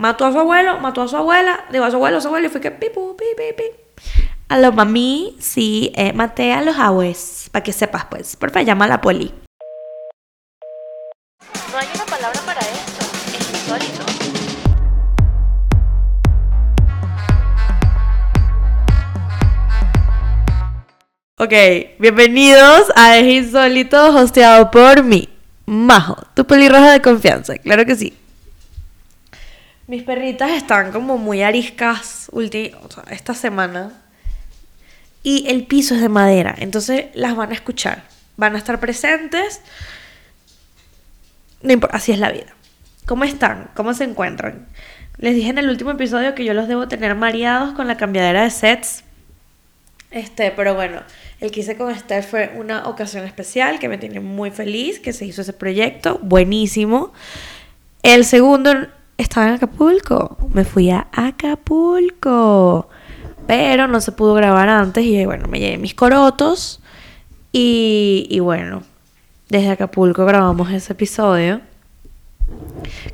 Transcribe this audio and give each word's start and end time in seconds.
Mató 0.00 0.24
a 0.24 0.32
su 0.32 0.38
abuelo, 0.38 0.78
mató 0.78 1.02
a 1.02 1.08
su 1.08 1.16
abuela, 1.18 1.66
digo 1.70 1.84
a 1.84 1.90
su 1.90 1.96
abuelo, 1.96 2.16
a 2.16 2.20
su 2.22 2.28
abuelo, 2.28 2.46
y 2.46 2.48
fue 2.48 2.62
que 2.62 2.70
pipu, 2.70 3.14
pi, 3.18 3.26
pi, 3.36 3.52
pi. 3.54 3.64
A 4.48 4.58
los 4.58 4.74
mami, 4.74 5.36
sí, 5.38 5.92
eh, 5.94 6.14
maté 6.14 6.54
a 6.54 6.62
los 6.62 6.78
abues, 6.78 7.50
para 7.52 7.62
que 7.62 7.74
sepas, 7.74 8.06
pues. 8.06 8.34
Por 8.34 8.50
favor, 8.50 8.66
llama 8.66 8.86
a 8.86 8.88
la 8.88 9.02
poli. 9.02 9.30
No 11.70 11.78
hay 11.78 11.86
una 11.94 12.06
palabra 12.06 12.40
para 12.46 12.60
esto. 12.60 13.04
Es 13.36 13.50
insólito. 13.50 14.02
Ok, 21.36 21.52
bienvenidos 21.98 22.90
a 22.96 23.18
Es 23.18 23.26
Insólito, 23.26 24.16
hosteado 24.16 24.70
por 24.70 25.02
mí, 25.02 25.28
Majo, 25.66 26.16
tu 26.32 26.46
pelirroja 26.46 26.90
de 26.92 27.02
confianza, 27.02 27.58
claro 27.58 27.84
que 27.84 27.96
sí. 27.96 28.16
Mis 29.90 30.04
perritas 30.04 30.52
están 30.52 30.92
como 30.92 31.18
muy 31.18 31.42
ariscas 31.42 32.30
o 32.32 32.40
sea, 32.42 33.02
esta 33.10 33.34
semana. 33.34 33.92
Y 35.24 35.48
el 35.48 35.66
piso 35.66 35.96
es 35.96 36.00
de 36.00 36.08
madera, 36.08 36.54
entonces 36.56 37.06
las 37.14 37.34
van 37.34 37.50
a 37.50 37.54
escuchar. 37.54 38.04
Van 38.36 38.54
a 38.54 38.58
estar 38.58 38.78
presentes. 38.78 39.60
No 41.60 41.72
importa, 41.72 41.96
así 41.96 42.12
es 42.12 42.20
la 42.20 42.30
vida. 42.30 42.54
¿Cómo 43.04 43.24
están? 43.24 43.68
¿Cómo 43.74 43.92
se 43.92 44.04
encuentran? 44.04 44.68
Les 45.16 45.34
dije 45.34 45.50
en 45.50 45.58
el 45.58 45.68
último 45.68 45.90
episodio 45.90 46.36
que 46.36 46.44
yo 46.44 46.54
los 46.54 46.68
debo 46.68 46.86
tener 46.86 47.16
mareados 47.16 47.74
con 47.74 47.88
la 47.88 47.96
cambiadera 47.96 48.44
de 48.44 48.50
sets. 48.50 49.02
Este, 50.12 50.52
pero 50.52 50.76
bueno, 50.76 51.02
el 51.40 51.50
que 51.50 51.60
hice 51.60 51.76
con 51.76 51.92
Steph 51.92 52.30
fue 52.30 52.52
una 52.56 52.86
ocasión 52.86 53.24
especial 53.24 53.80
que 53.80 53.88
me 53.88 53.98
tiene 53.98 54.20
muy 54.20 54.52
feliz, 54.52 55.00
que 55.00 55.12
se 55.12 55.24
hizo 55.24 55.42
ese 55.42 55.52
proyecto, 55.52 56.20
buenísimo. 56.22 57.12
El 58.04 58.24
segundo 58.24 58.86
estaba 59.20 59.48
en 59.48 59.54
Acapulco, 59.54 60.36
me 60.52 60.64
fui 60.64 60.90
a 60.90 61.08
Acapulco, 61.12 62.88
pero 63.46 63.86
no 63.86 64.00
se 64.00 64.12
pudo 64.12 64.34
grabar 64.34 64.68
antes 64.68 65.04
y 65.04 65.24
bueno, 65.24 65.46
me 65.48 65.60
llevé 65.60 65.78
mis 65.78 65.94
corotos 65.94 66.80
y, 67.52 68.26
y 68.30 68.40
bueno, 68.40 68.82
desde 69.48 69.70
Acapulco 69.70 70.24
grabamos 70.24 70.70
ese 70.70 70.92
episodio. 70.92 71.60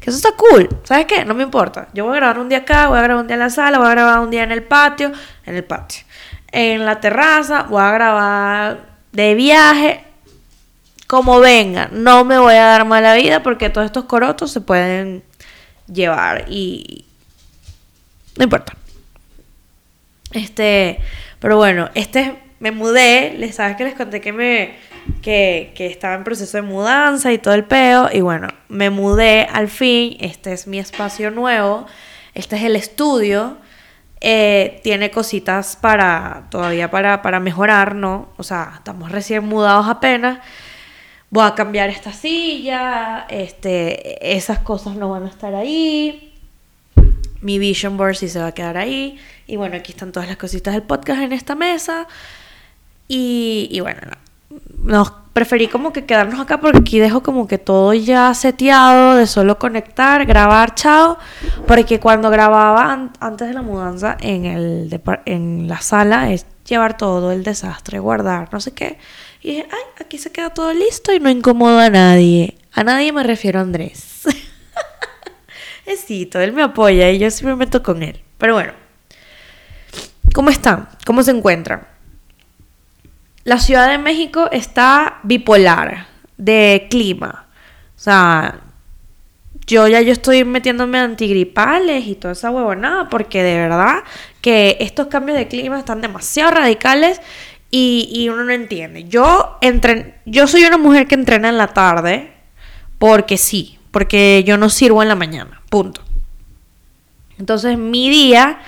Que 0.01 0.09
eso 0.09 0.17
está 0.17 0.31
cool, 0.33 0.69
¿sabes 0.85 1.05
qué? 1.07 1.25
No 1.25 1.35
me 1.35 1.43
importa. 1.43 1.89
Yo 1.93 2.05
voy 2.05 2.15
a 2.15 2.17
grabar 2.17 2.39
un 2.39 2.49
día 2.49 2.59
acá, 2.59 2.89
voy 2.89 2.99
a 2.99 3.03
grabar 3.03 3.23
un 3.23 3.27
día 3.27 3.35
en 3.35 3.41
la 3.41 3.51
sala, 3.51 3.79
voy 3.79 3.89
a 3.89 3.91
grabar 3.91 4.21
un 4.21 4.31
día 4.31 4.45
en 4.45 4.53
el 4.53 4.63
patio, 4.63 5.13
en 5.45 5.57
el 5.57 5.65
patio, 5.65 6.05
en 6.53 6.87
la 6.87 7.01
terraza, 7.01 7.65
voy 7.65 7.83
a 7.83 7.91
grabar 7.91 8.81
de 9.13 9.35
viaje, 9.35 10.05
como 11.07 11.41
venga. 11.41 11.91
No 11.93 12.25
me 12.25 12.39
voy 12.39 12.55
a 12.55 12.65
dar 12.65 12.87
mala 12.87 13.15
vida 13.15 13.43
porque 13.43 13.69
todos 13.69 13.85
estos 13.85 14.05
corotos 14.05 14.53
se 14.53 14.63
pueden 14.63 15.23
llevar 15.87 16.47
y 16.49 17.05
no 18.37 18.45
importa. 18.45 18.75
Este, 20.33 20.99
pero 21.39 21.57
bueno, 21.57 21.91
este 21.95 22.37
me 22.59 22.71
mudé, 22.71 23.35
les 23.39 23.57
sabes 23.57 23.77
que 23.77 23.85
les 23.85 23.95
conté 23.95 24.21
que 24.21 24.33
me 24.33 24.75
que, 25.23 25.73
que 25.75 25.87
estaba 25.87 26.15
en 26.15 26.25
proceso 26.25 26.57
de 26.57 26.63
mudanza 26.63 27.33
y 27.33 27.39
todo 27.39 27.55
el 27.55 27.65
peo 27.65 28.09
y 28.13 28.21
bueno, 28.21 28.49
me 28.69 28.91
mudé 28.91 29.47
al 29.53 29.69
fin, 29.69 30.17
este 30.21 30.53
es 30.53 30.67
mi 30.67 30.79
espacio 30.79 31.31
nuevo, 31.31 31.87
este 32.35 32.57
es 32.57 32.63
el 32.65 32.77
estudio. 32.77 33.59
eh, 34.21 34.81
tiene 34.83 35.11
cositas 35.11 35.77
para 35.77 36.47
todavía 36.51 36.91
para, 36.91 37.23
para 37.23 37.39
mejorar, 37.41 37.95
¿no? 37.95 38.29
O 38.39 38.43
sea, 38.43 38.73
estamos 38.77 39.13
recién 39.13 39.45
mudados 39.45 39.87
apenas. 39.89 40.39
Voy 41.37 41.45
a 41.45 41.55
cambiar 41.55 41.91
esta 41.91 42.15
silla, 42.15 43.27
este, 43.29 44.35
esas 44.35 44.61
cosas 44.61 44.97
no 44.97 45.11
van 45.11 45.25
a 45.25 45.29
estar 45.29 45.55
ahí. 45.55 46.33
Mi 47.43 47.59
vision 47.59 47.99
board 47.99 48.15
sí 48.17 48.31
se 48.31 48.39
va 48.39 48.47
a 48.47 48.53
quedar 48.53 48.79
ahí. 48.79 49.19
Y 49.47 49.57
bueno, 49.57 49.77
aquí 49.77 49.93
están 49.93 50.13
todas 50.13 50.31
las 50.31 50.39
cositas 50.39 50.73
del 50.73 50.83
podcast 50.83 51.21
en 51.21 51.35
esta 51.35 51.55
mesa. 51.55 52.07
Y, 53.07 53.79
bueno, 53.83 54.01
no, 54.07 54.95
nos 54.95 55.13
preferí 55.35 55.69
como 55.69 55.93
que 55.93 56.07
quedarnos 56.07 56.41
acá 56.41 56.59
porque 56.59 56.79
aquí 56.79 56.99
dejo 56.99 57.23
como 57.23 57.47
que 57.47 57.59
todo 57.59 57.93
ya 57.93 58.33
seteado 58.33 59.17
de 59.17 59.27
solo 59.27 59.59
conectar, 59.59 60.25
grabar, 60.25 60.75
chao. 60.75 61.19
Porque 61.67 62.01
cuando 62.01 62.31
grababa 62.31 62.91
an- 62.95 63.13
antes 63.21 63.47
de 63.47 63.53
la 63.53 63.61
mudanza 63.61 64.17
en, 64.21 64.47
el 64.47 65.01
en 65.27 65.69
la 65.69 65.83
sala 65.83 66.33
llevar 66.67 66.97
todo 66.97 67.33
el 67.33 67.43
desastre, 67.45 67.99
guardar, 67.99 68.49
no 68.53 68.61
sé 68.61 68.73
qué. 68.73 68.99
Y 69.43 69.51
dije, 69.51 69.69
ay, 69.71 70.05
aquí 70.05 70.19
se 70.19 70.33
queda 70.33 70.51
todo 70.51 70.73
listo 70.73 71.13
y 71.13 71.21
no 71.21 71.31
incomodo 71.31 71.79
a 71.79 71.91
nadie. 71.91 72.59
A 72.73 72.85
nadie 72.85 73.13
me 73.13 73.23
refiero 73.23 73.59
a 73.59 73.63
Andrés. 73.63 74.25
Esito, 75.87 76.41
él 76.41 76.53
me 76.53 76.63
apoya 76.63 77.11
y 77.11 77.19
yo 77.19 77.31
siempre 77.31 77.55
me 77.55 77.65
meto 77.65 77.83
con 77.83 78.03
él. 78.03 78.21
Pero 78.39 78.55
bueno, 78.55 78.73
¿cómo 80.35 80.51
están? 80.51 80.89
¿Cómo 81.05 81.23
se 81.23 81.31
encuentran? 81.31 81.87
La 83.45 83.59
Ciudad 83.61 83.89
de 83.89 83.99
México 83.99 84.49
está 84.51 85.21
bipolar 85.23 86.09
de 86.37 86.89
clima. 86.91 87.47
O 87.97 87.99
sea, 87.99 88.61
yo 89.67 89.89
ya 89.89 90.01
yo 90.01 90.13
estoy 90.13 90.45
metiéndome 90.45 90.99
antigripales 90.99 92.07
y 92.07 92.15
toda 92.15 92.33
esa 92.33 92.51
huevonada 92.51 93.09
porque 93.09 93.43
de 93.43 93.57
verdad 93.57 94.05
que 94.47 94.77
estos 94.79 95.09
cambios 95.09 95.37
de 95.37 95.49
clima 95.49 95.77
están 95.77 96.01
demasiado 96.01 96.53
radicales 96.53 97.21
y, 97.69 98.29
uno 98.33 98.45
no 98.45 98.53
entiende. 98.53 99.03
Yo, 99.03 99.59
entren, 99.61 100.15
yo 100.25 100.47
soy 100.47 100.65
una 100.65 100.79
mujer 100.79 101.09
que 101.09 101.17
entrena 101.17 101.49
en 101.49 101.59
la 101.59 101.67
tarde 101.67 102.33
porque 103.01 103.39
sí, 103.39 103.81
porque 103.91 104.45
yo 104.47 104.57
no 104.57 104.71
sirvo 104.71 105.03
en 105.03 105.09
la 105.09 105.17
mañana, 105.17 105.63
punto. 105.69 106.01
Entonces 107.41 107.77
mi 107.77 108.09
día 108.09 108.61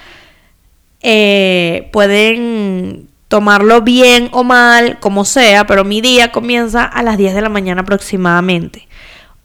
eh, 1.00 1.88
pueden 1.92 3.08
tomarlo 3.28 3.80
bien 3.82 4.30
o 4.32 4.42
mal, 4.42 4.98
como 4.98 5.24
sea, 5.24 5.64
pero 5.68 5.84
mi 5.84 6.00
día 6.00 6.32
comienza 6.32 6.82
a 6.82 7.04
las 7.04 7.18
10 7.18 7.36
de 7.36 7.40
la 7.40 7.50
mañana 7.50 7.82
aproximadamente. 7.82 8.88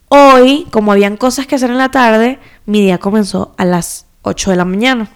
Hoy, 0.07 0.65
como 0.71 0.93
habían 0.93 1.15
cosas 1.15 1.45
que 1.45 1.53
hacer 1.53 1.69
en 1.69 1.77
la 1.77 1.91
tarde, 1.91 2.39
mi 2.65 2.81
día 2.81 2.97
comenzó 2.97 3.53
a 3.55 3.65
las 3.65 4.07
8 4.23 4.49
de 4.49 4.57
la 4.57 4.65
mañana. 4.65 5.11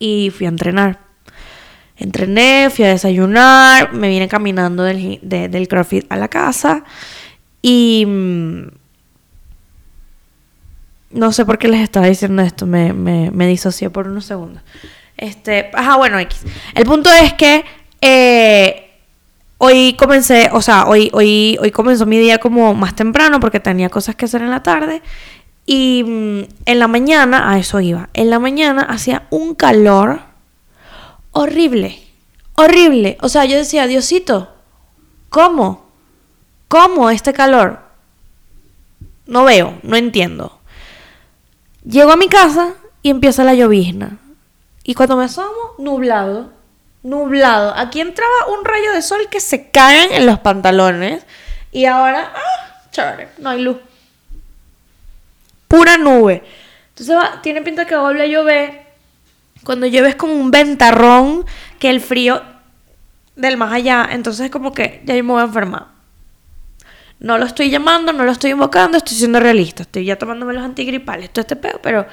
Y 0.00 0.30
fui 0.30 0.46
a 0.46 0.48
entrenar. 0.48 0.98
Entrené, 1.96 2.68
fui 2.74 2.84
a 2.86 2.88
desayunar, 2.88 3.92
me 3.92 4.08
vine 4.08 4.26
caminando 4.26 4.82
del, 4.82 5.20
de- 5.22 5.48
del 5.48 5.68
CrossFit 5.68 6.10
a 6.10 6.16
la 6.16 6.26
casa. 6.28 6.82
Y 7.62 8.04
mm, 8.06 8.62
no 11.10 11.32
sé 11.32 11.44
por 11.44 11.58
qué 11.58 11.68
les 11.68 11.80
estaba 11.80 12.06
diciendo 12.06 12.40
esto, 12.42 12.66
me, 12.66 12.92
me, 12.92 13.30
me 13.30 13.46
disocié 13.46 13.90
por 13.90 14.06
unos 14.08 14.24
segundos. 14.24 14.62
Este, 15.16 15.70
ajá, 15.74 15.96
bueno, 15.96 16.18
X. 16.20 16.42
El 16.74 16.84
punto 16.84 17.10
es 17.12 17.34
que 17.34 17.64
eh, 18.00 18.90
hoy 19.58 19.94
comencé, 19.98 20.48
o 20.52 20.62
sea, 20.62 20.86
hoy, 20.86 21.10
hoy, 21.12 21.58
hoy 21.60 21.70
comenzó 21.70 22.06
mi 22.06 22.18
día 22.18 22.38
como 22.38 22.74
más 22.74 22.94
temprano 22.94 23.40
porque 23.40 23.60
tenía 23.60 23.90
cosas 23.90 24.14
que 24.14 24.24
hacer 24.24 24.40
en 24.42 24.50
la 24.50 24.62
tarde. 24.62 25.02
Y 25.72 26.02
mm, 26.02 26.48
en 26.66 26.78
la 26.80 26.88
mañana, 26.88 27.48
a 27.48 27.56
eso 27.56 27.78
iba, 27.78 28.08
en 28.12 28.28
la 28.28 28.40
mañana 28.40 28.82
hacía 28.82 29.28
un 29.30 29.54
calor 29.54 30.18
horrible, 31.30 32.02
horrible. 32.56 33.16
O 33.20 33.28
sea, 33.28 33.44
yo 33.44 33.56
decía, 33.56 33.86
Diosito, 33.86 34.52
¿cómo? 35.28 35.86
¿Cómo 36.66 37.08
este 37.08 37.32
calor? 37.32 37.78
No 39.26 39.44
veo, 39.44 39.78
no 39.84 39.94
entiendo. 39.94 40.58
Llego 41.84 42.10
a 42.10 42.16
mi 42.16 42.26
casa 42.26 42.74
y 43.02 43.10
empieza 43.10 43.44
la 43.44 43.54
llovizna. 43.54 44.18
Y 44.82 44.94
cuando 44.94 45.16
me 45.16 45.26
asomo, 45.26 45.76
nublado. 45.78 46.50
Nublado. 47.04 47.74
Aquí 47.76 48.00
entraba 48.00 48.48
un 48.58 48.64
rayo 48.64 48.90
de 48.92 49.02
sol 49.02 49.28
que 49.30 49.38
se 49.38 49.70
caen 49.70 50.10
en 50.10 50.26
los 50.26 50.40
pantalones. 50.40 51.24
Y 51.70 51.84
ahora, 51.84 52.32
ah, 52.34 53.16
no 53.38 53.50
hay 53.50 53.62
luz. 53.62 53.76
Pura 55.70 55.96
nube. 55.96 56.42
Entonces 56.88 57.16
va- 57.16 57.40
tiene 57.42 57.62
pinta 57.62 57.86
que 57.86 57.96
vuelve 57.96 58.24
a 58.24 58.26
llover. 58.26 58.82
Cuando 59.64 59.86
llueve 59.86 60.08
es 60.08 60.16
como 60.16 60.32
un 60.34 60.50
ventarrón 60.50 61.44
que 61.78 61.90
el 61.90 62.00
frío 62.00 62.42
del 63.36 63.56
más 63.56 63.72
allá. 63.72 64.08
Entonces 64.10 64.50
como 64.50 64.72
que 64.72 65.00
ya 65.04 65.14
yo 65.14 65.22
me 65.22 65.32
voy 65.32 65.42
a 65.42 65.44
enfermar. 65.44 65.86
No 67.20 67.38
lo 67.38 67.44
estoy 67.46 67.70
llamando, 67.70 68.12
no 68.12 68.24
lo 68.24 68.32
estoy 68.32 68.50
invocando, 68.50 68.96
estoy 68.98 69.16
siendo 69.16 69.38
realista. 69.38 69.82
Estoy 69.84 70.06
ya 70.06 70.16
tomándome 70.16 70.54
los 70.54 70.64
antigripales, 70.64 71.30
todo 71.30 71.42
este 71.42 71.54
pedo, 71.54 71.78
pero 71.82 72.04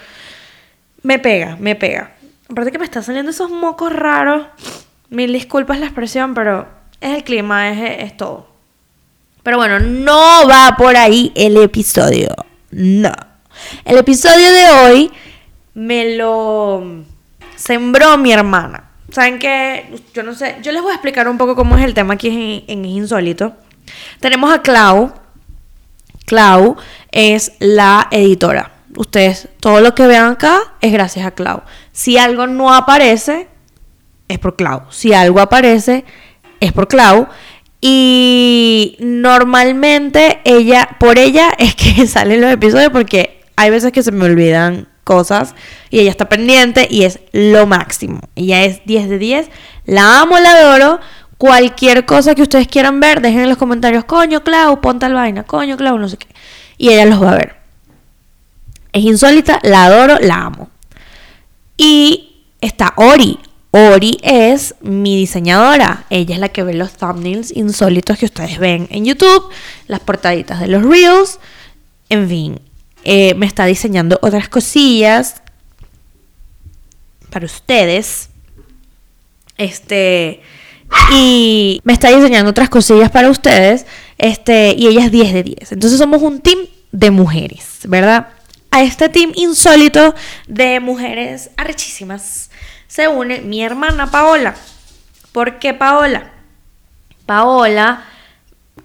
me 1.02 1.18
pega, 1.18 1.56
me 1.60 1.76
pega. 1.76 2.12
Aparte 2.50 2.72
que 2.72 2.78
me 2.78 2.86
están 2.86 3.04
saliendo 3.04 3.32
esos 3.32 3.50
mocos 3.50 3.92
raros. 3.92 4.46
Mil 5.10 5.34
disculpas 5.34 5.80
la 5.80 5.86
expresión, 5.88 6.34
pero 6.36 6.68
es 7.02 7.16
el 7.16 7.24
clima, 7.24 7.70
es, 7.72 8.04
es 8.04 8.18
todo. 8.18 8.48
Pero 9.42 9.58
bueno, 9.58 9.80
no 9.80 10.48
va 10.48 10.76
por 10.78 10.96
ahí 10.96 11.32
el 11.36 11.58
episodio. 11.58 12.36
No. 12.72 13.14
El 13.86 13.98
episodio 13.98 14.52
de 14.52 14.70
hoy 14.70 15.12
me 15.74 16.16
lo 16.16 17.04
sembró 17.56 18.18
mi 18.18 18.32
hermana. 18.32 18.92
¿Saben 19.12 19.40
qué? 19.40 19.90
Yo 20.14 20.24
no 20.24 20.34
sé. 20.34 20.58
Yo 20.62 20.72
les 20.72 20.82
voy 20.82 20.92
a 20.92 20.96
explicar 20.96 21.28
un 21.28 21.38
poco 21.38 21.56
cómo 21.56 21.78
es 21.78 21.84
el 21.84 21.94
tema 21.94 22.16
aquí 22.16 22.64
en, 22.68 22.80
en 22.80 22.86
Insólito. 22.86 23.54
Tenemos 24.20 24.54
a 24.54 24.62
Clau. 24.62 25.14
Clau 26.26 26.76
es 27.12 27.54
la 27.60 28.08
editora 28.12 28.78
ustedes, 28.98 29.48
todo 29.60 29.80
lo 29.82 29.96
que 29.96 30.08
vean 30.08 30.32
acá 30.32 30.60
es 30.82 30.92
gracias 30.92 31.26
a 31.26 31.32
Clau. 31.32 31.62
Si 31.92 32.18
algo 32.18 32.48
no 32.48 32.74
aparece, 32.74 33.48
es 34.28 34.40
por 34.40 34.56
Clau. 34.56 34.84
Si 34.90 35.14
algo 35.14 35.40
aparece, 35.40 36.04
es 36.60 36.74
por 36.74 36.88
Clau. 36.88 37.28
Y 37.80 38.98
normalmente 39.00 40.42
ella, 40.44 40.98
por 41.00 41.20
ella 41.20 41.50
es 41.58 41.76
que 41.76 42.08
salen 42.08 42.42
los 42.42 42.52
episodios 42.52 42.92
porque 42.92 43.37
hay 43.58 43.72
veces 43.72 43.92
que 43.92 44.04
se 44.04 44.12
me 44.12 44.24
olvidan 44.24 44.88
cosas 45.04 45.56
y 45.90 46.00
ella 46.00 46.12
está 46.12 46.30
pendiente 46.30 46.88
y 46.90 47.04
es 47.04 47.20
lo 47.32 47.66
máximo. 47.66 48.22
Ella 48.36 48.64
es 48.64 48.86
10 48.86 49.10
de 49.10 49.18
10. 49.18 49.50
La 49.86 50.22
amo, 50.22 50.40
la 50.40 50.52
adoro. 50.52 51.00
Cualquier 51.40 52.06
cosa 52.06 52.36
que 52.36 52.44
ustedes 52.44 52.68
quieran 52.68 53.00
ver, 53.00 53.22
dejen 53.22 53.42
en 53.42 53.50
los 53.50 53.58
comentarios, 53.58 54.06
coño 54.06 54.44
Clau, 54.44 54.82
ponte 54.82 55.06
al 55.06 55.14
vaina, 55.14 55.44
coño 55.44 55.78
Clau, 55.78 55.98
no 55.98 56.08
sé 56.08 56.18
qué. 56.18 56.28
Y 56.78 56.90
ella 56.90 57.06
los 57.06 57.22
va 57.22 57.32
a 57.32 57.36
ver. 57.36 57.56
Es 58.92 59.04
insólita, 59.04 59.60
la 59.64 59.86
adoro, 59.86 60.18
la 60.20 60.36
amo. 60.36 60.70
Y 61.78 62.46
está 62.62 62.94
Ori. 62.96 63.40
Ori 63.72 64.18
es 64.24 64.76
mi 64.82 65.16
diseñadora. 65.16 66.06
Ella 66.10 66.36
es 66.36 66.42
la 66.42 66.50
que 66.50 66.64
ve 66.64 66.74
los 66.74 66.94
thumbnails 66.94 67.56
insólitos 67.56 68.18
que 68.18 68.26
ustedes 68.26 68.58
ven 68.60 68.88
en 68.90 69.06
YouTube, 69.06 69.50
las 69.88 70.00
portaditas 70.00 70.60
de 70.60 70.68
los 70.68 70.84
reels. 70.84 71.40
En 72.10 72.28
fin, 72.28 72.60
eh, 73.10 73.36
me 73.36 73.46
está 73.46 73.66
diseñando 73.66 74.20
otras 74.22 74.50
cosillas 74.50 75.42
para 77.30 77.46
ustedes. 77.46 78.30
Este. 79.58 80.42
Y 81.14 81.80
me 81.86 81.94
está 81.94 82.10
diseñando 82.10 82.52
otras 82.52 82.68
cosillas 82.68 83.10
para 83.10 83.30
ustedes. 83.30 83.86
Este. 84.18 84.76
Y 84.78 84.88
ella 84.88 85.06
es 85.06 85.12
10 85.12 85.34
de 85.34 85.44
10. 85.44 85.72
Entonces 85.72 85.98
somos 85.98 86.22
un 86.22 86.42
team 86.42 86.60
de 86.92 87.10
mujeres, 87.10 87.80
¿verdad? 87.88 88.28
A 88.72 88.84
este 88.84 89.08
team 89.08 89.32
insólito 89.36 90.14
de 90.48 90.82
mujeres 90.82 91.50
arrechísimas 91.56 92.50
se 92.90 93.08
une 93.08 93.40
mi 93.40 93.64
hermana 93.64 94.12
Paola. 94.12 94.54
¿Por 95.32 95.60
qué 95.60 95.74
Paola? 95.74 96.32
Paola 97.26 98.04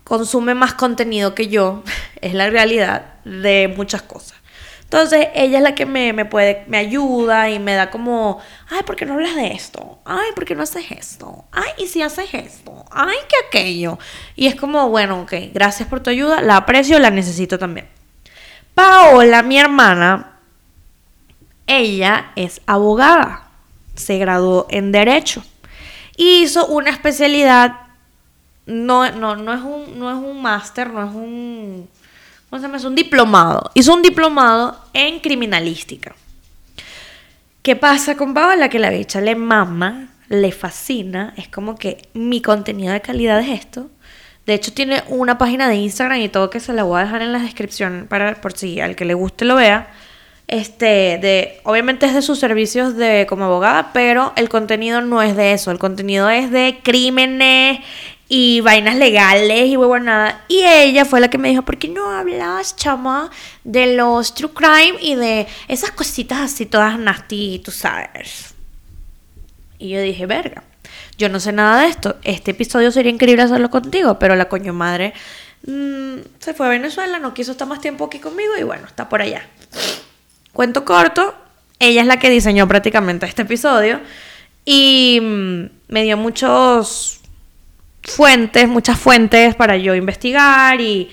consume 0.04 0.54
más 0.54 0.74
contenido 0.74 1.34
que 1.34 1.48
yo, 1.48 1.82
es 2.20 2.34
la 2.34 2.50
realidad 2.50 3.06
de 3.24 3.72
muchas 3.76 4.02
cosas. 4.02 4.42
Entonces, 4.92 5.28
ella 5.34 5.56
es 5.56 5.64
la 5.64 5.74
que 5.74 5.86
me, 5.86 6.12
me, 6.12 6.26
puede, 6.26 6.64
me 6.66 6.76
ayuda 6.76 7.48
y 7.48 7.58
me 7.58 7.72
da 7.72 7.90
como, 7.90 8.40
ay, 8.68 8.82
¿por 8.84 8.94
qué 8.94 9.06
no 9.06 9.14
hablas 9.14 9.34
de 9.36 9.52
esto? 9.52 10.00
Ay, 10.04 10.28
¿por 10.34 10.44
qué 10.44 10.54
no 10.54 10.62
haces 10.62 10.90
esto? 10.90 11.46
Ay, 11.50 11.70
¿y 11.78 11.86
si 11.86 12.02
haces 12.02 12.34
esto? 12.34 12.84
Ay, 12.90 13.16
¿qué 13.26 13.36
aquello? 13.46 13.98
Y 14.36 14.48
es 14.48 14.54
como, 14.54 14.90
bueno, 14.90 15.22
ok, 15.22 15.32
gracias 15.54 15.88
por 15.88 16.00
tu 16.00 16.10
ayuda, 16.10 16.42
la 16.42 16.58
aprecio, 16.58 16.98
la 16.98 17.10
necesito 17.10 17.58
también. 17.58 17.88
Paola, 18.74 19.42
mi 19.42 19.58
hermana, 19.58 20.32
ella 21.66 22.32
es 22.36 22.60
abogada, 22.66 23.48
se 23.94 24.18
graduó 24.18 24.66
en 24.68 24.92
Derecho. 24.92 25.42
Hizo 26.16 26.66
una 26.66 26.90
especialidad, 26.90 27.81
no, 28.66 29.10
no, 29.12 29.36
no 29.36 29.54
es 29.54 29.60
un, 29.60 29.98
no 29.98 30.10
es 30.10 30.16
un 30.16 30.40
máster, 30.40 30.90
no 30.90 31.04
es 31.04 31.14
un 31.14 31.88
¿cómo 32.52 32.60
se 32.60 32.66
llama? 32.66 32.76
Es 32.76 32.84
un 32.84 32.94
diplomado. 32.94 33.70
Hizo 33.72 33.94
un 33.94 34.02
diplomado 34.02 34.78
en 34.92 35.20
criminalística. 35.20 36.14
¿Qué 37.62 37.76
pasa 37.76 38.16
con 38.16 38.34
Paola? 38.34 38.68
Que 38.68 38.78
la 38.78 38.90
bicha 38.90 39.22
le 39.22 39.36
mama, 39.36 40.08
le 40.28 40.52
fascina. 40.52 41.32
Es 41.38 41.48
como 41.48 41.76
que 41.76 42.08
mi 42.12 42.42
contenido 42.42 42.92
de 42.92 43.00
calidad 43.00 43.40
es 43.40 43.60
esto. 43.60 43.88
De 44.44 44.52
hecho, 44.54 44.72
tiene 44.72 45.02
una 45.08 45.38
página 45.38 45.68
de 45.68 45.76
Instagram 45.76 46.20
y 46.20 46.28
todo 46.28 46.50
que 46.50 46.60
se 46.60 46.72
la 46.72 46.82
voy 46.82 47.00
a 47.00 47.04
dejar 47.04 47.22
en 47.22 47.32
la 47.32 47.38
descripción 47.38 48.06
para 48.10 48.40
por 48.40 48.52
si 48.52 48.80
al 48.80 48.96
que 48.96 49.04
le 49.04 49.14
guste 49.14 49.44
lo 49.44 49.54
vea. 49.54 49.88
Este, 50.48 51.18
de, 51.22 51.60
obviamente 51.62 52.04
es 52.04 52.12
de 52.12 52.20
sus 52.20 52.38
servicios 52.38 52.96
de 52.96 53.24
como 53.26 53.44
abogada, 53.46 53.92
pero 53.94 54.34
el 54.36 54.50
contenido 54.50 55.00
no 55.00 55.22
es 55.22 55.36
de 55.36 55.52
eso. 55.52 55.70
El 55.70 55.78
contenido 55.78 56.28
es 56.28 56.50
de 56.50 56.80
crímenes 56.82 57.80
y 58.34 58.62
vainas 58.62 58.96
legales 58.96 59.68
y 59.68 59.76
nada 59.76 60.42
Y 60.48 60.62
ella 60.62 61.04
fue 61.04 61.20
la 61.20 61.28
que 61.28 61.36
me 61.36 61.50
dijo, 61.50 61.66
¿por 61.66 61.76
qué 61.76 61.88
no 61.88 62.10
hablas, 62.10 62.74
chama, 62.76 63.30
de 63.62 63.94
los 63.94 64.34
true 64.34 64.50
crime 64.54 64.94
y 65.02 65.16
de 65.16 65.46
esas 65.68 65.90
cositas 65.90 66.40
así 66.40 66.64
todas 66.64 66.98
nasty, 66.98 67.60
tú 67.62 67.70
sabes? 67.70 68.54
Y 69.78 69.90
yo 69.90 70.00
dije, 70.00 70.24
verga, 70.24 70.62
yo 71.18 71.28
no 71.28 71.40
sé 71.40 71.52
nada 71.52 71.82
de 71.82 71.88
esto. 71.88 72.16
Este 72.24 72.52
episodio 72.52 72.90
sería 72.90 73.12
increíble 73.12 73.42
hacerlo 73.42 73.68
contigo, 73.68 74.18
pero 74.18 74.34
la 74.34 74.48
coño 74.48 74.72
madre 74.72 75.12
mm, 75.66 76.20
se 76.38 76.54
fue 76.54 76.64
a 76.64 76.70
Venezuela, 76.70 77.18
no 77.18 77.34
quiso 77.34 77.52
estar 77.52 77.68
más 77.68 77.82
tiempo 77.82 78.06
aquí 78.06 78.18
conmigo 78.18 78.52
y 78.58 78.62
bueno, 78.62 78.86
está 78.86 79.10
por 79.10 79.20
allá. 79.20 79.46
Cuento 80.54 80.86
corto, 80.86 81.34
ella 81.78 82.00
es 82.00 82.06
la 82.06 82.18
que 82.18 82.30
diseñó 82.30 82.66
prácticamente 82.66 83.26
este 83.26 83.42
episodio 83.42 84.00
y 84.64 85.18
mm, 85.20 85.64
me 85.88 86.02
dio 86.02 86.16
muchos 86.16 87.21
fuentes, 88.02 88.68
muchas 88.68 88.98
fuentes 88.98 89.54
para 89.54 89.76
yo 89.76 89.94
investigar 89.94 90.80
y 90.80 91.10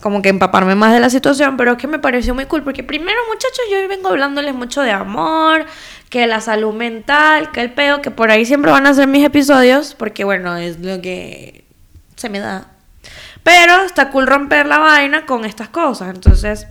como 0.00 0.22
que 0.22 0.28
empaparme 0.28 0.74
más 0.74 0.92
de 0.92 1.00
la 1.00 1.10
situación, 1.10 1.56
pero 1.56 1.72
es 1.72 1.78
que 1.78 1.88
me 1.88 1.98
pareció 1.98 2.34
muy 2.34 2.46
cool 2.46 2.62
porque 2.62 2.84
primero 2.84 3.18
muchachos 3.28 3.64
yo 3.70 3.88
vengo 3.88 4.08
hablándoles 4.08 4.54
mucho 4.54 4.80
de 4.82 4.92
amor, 4.92 5.66
que 6.08 6.26
la 6.26 6.40
salud 6.40 6.72
mental, 6.72 7.50
que 7.50 7.60
el 7.60 7.72
peo, 7.72 8.00
que 8.00 8.10
por 8.10 8.30
ahí 8.30 8.46
siempre 8.46 8.70
van 8.70 8.86
a 8.86 8.94
ser 8.94 9.08
mis 9.08 9.24
episodios 9.24 9.94
porque 9.94 10.24
bueno, 10.24 10.56
es 10.56 10.78
lo 10.78 11.00
que 11.02 11.64
se 12.14 12.28
me 12.28 12.38
da. 12.38 12.68
Pero 13.42 13.82
está 13.84 14.10
cool 14.10 14.26
romper 14.26 14.66
la 14.66 14.78
vaina 14.78 15.26
con 15.26 15.44
estas 15.44 15.68
cosas, 15.68 16.14
entonces 16.14 16.66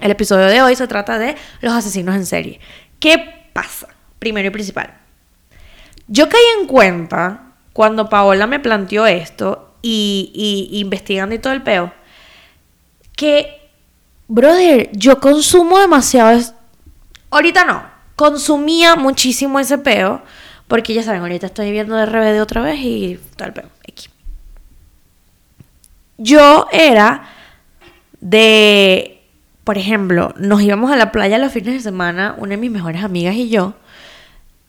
el 0.00 0.10
episodio 0.10 0.46
de 0.46 0.62
hoy 0.62 0.76
se 0.76 0.86
trata 0.86 1.18
de 1.18 1.36
los 1.60 1.72
asesinos 1.72 2.14
en 2.14 2.26
serie. 2.26 2.60
¿Qué 3.00 3.50
pasa? 3.52 3.88
Primero 4.20 4.48
y 4.48 4.50
principal. 4.50 4.94
Yo 6.06 6.28
caí 6.28 6.42
en 6.60 6.66
cuenta 6.66 7.47
cuando 7.78 8.08
Paola 8.08 8.48
me 8.48 8.58
planteó 8.58 9.06
esto 9.06 9.72
y, 9.82 10.68
investigando 10.72 11.32
y 11.36 11.38
todo 11.38 11.52
el 11.52 11.62
peo, 11.62 11.92
que, 13.14 13.70
brother, 14.26 14.90
yo 14.94 15.20
consumo 15.20 15.78
demasiado. 15.78 16.40
Ahorita 17.30 17.64
no, 17.64 17.84
consumía 18.16 18.96
muchísimo 18.96 19.60
ese 19.60 19.78
peo, 19.78 20.22
porque 20.66 20.92
ya 20.92 21.04
saben, 21.04 21.20
ahorita 21.20 21.46
estoy 21.46 21.70
viendo 21.70 21.94
de 21.94 22.06
RBD 22.06 22.42
otra 22.42 22.62
vez 22.62 22.80
y 22.80 23.20
tal 23.36 23.52
peo. 23.52 23.68
Yo 26.16 26.66
era 26.72 27.28
de, 28.20 29.22
por 29.62 29.78
ejemplo, 29.78 30.34
nos 30.36 30.62
íbamos 30.62 30.90
a 30.90 30.96
la 30.96 31.12
playa 31.12 31.38
los 31.38 31.52
fines 31.52 31.74
de 31.74 31.80
semana, 31.80 32.34
una 32.38 32.50
de 32.50 32.56
mis 32.56 32.72
mejores 32.72 33.04
amigas 33.04 33.36
y 33.36 33.50
yo, 33.50 33.74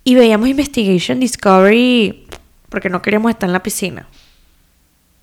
y 0.03 0.13
veíamos 0.13 0.47
Investigation 0.47 1.19
Discovery 1.19 2.27
porque 2.69 2.89
no 2.89 3.01
queríamos 3.01 3.31
estar 3.31 3.49
en 3.49 3.53
la 3.53 3.63
piscina. 3.63 4.07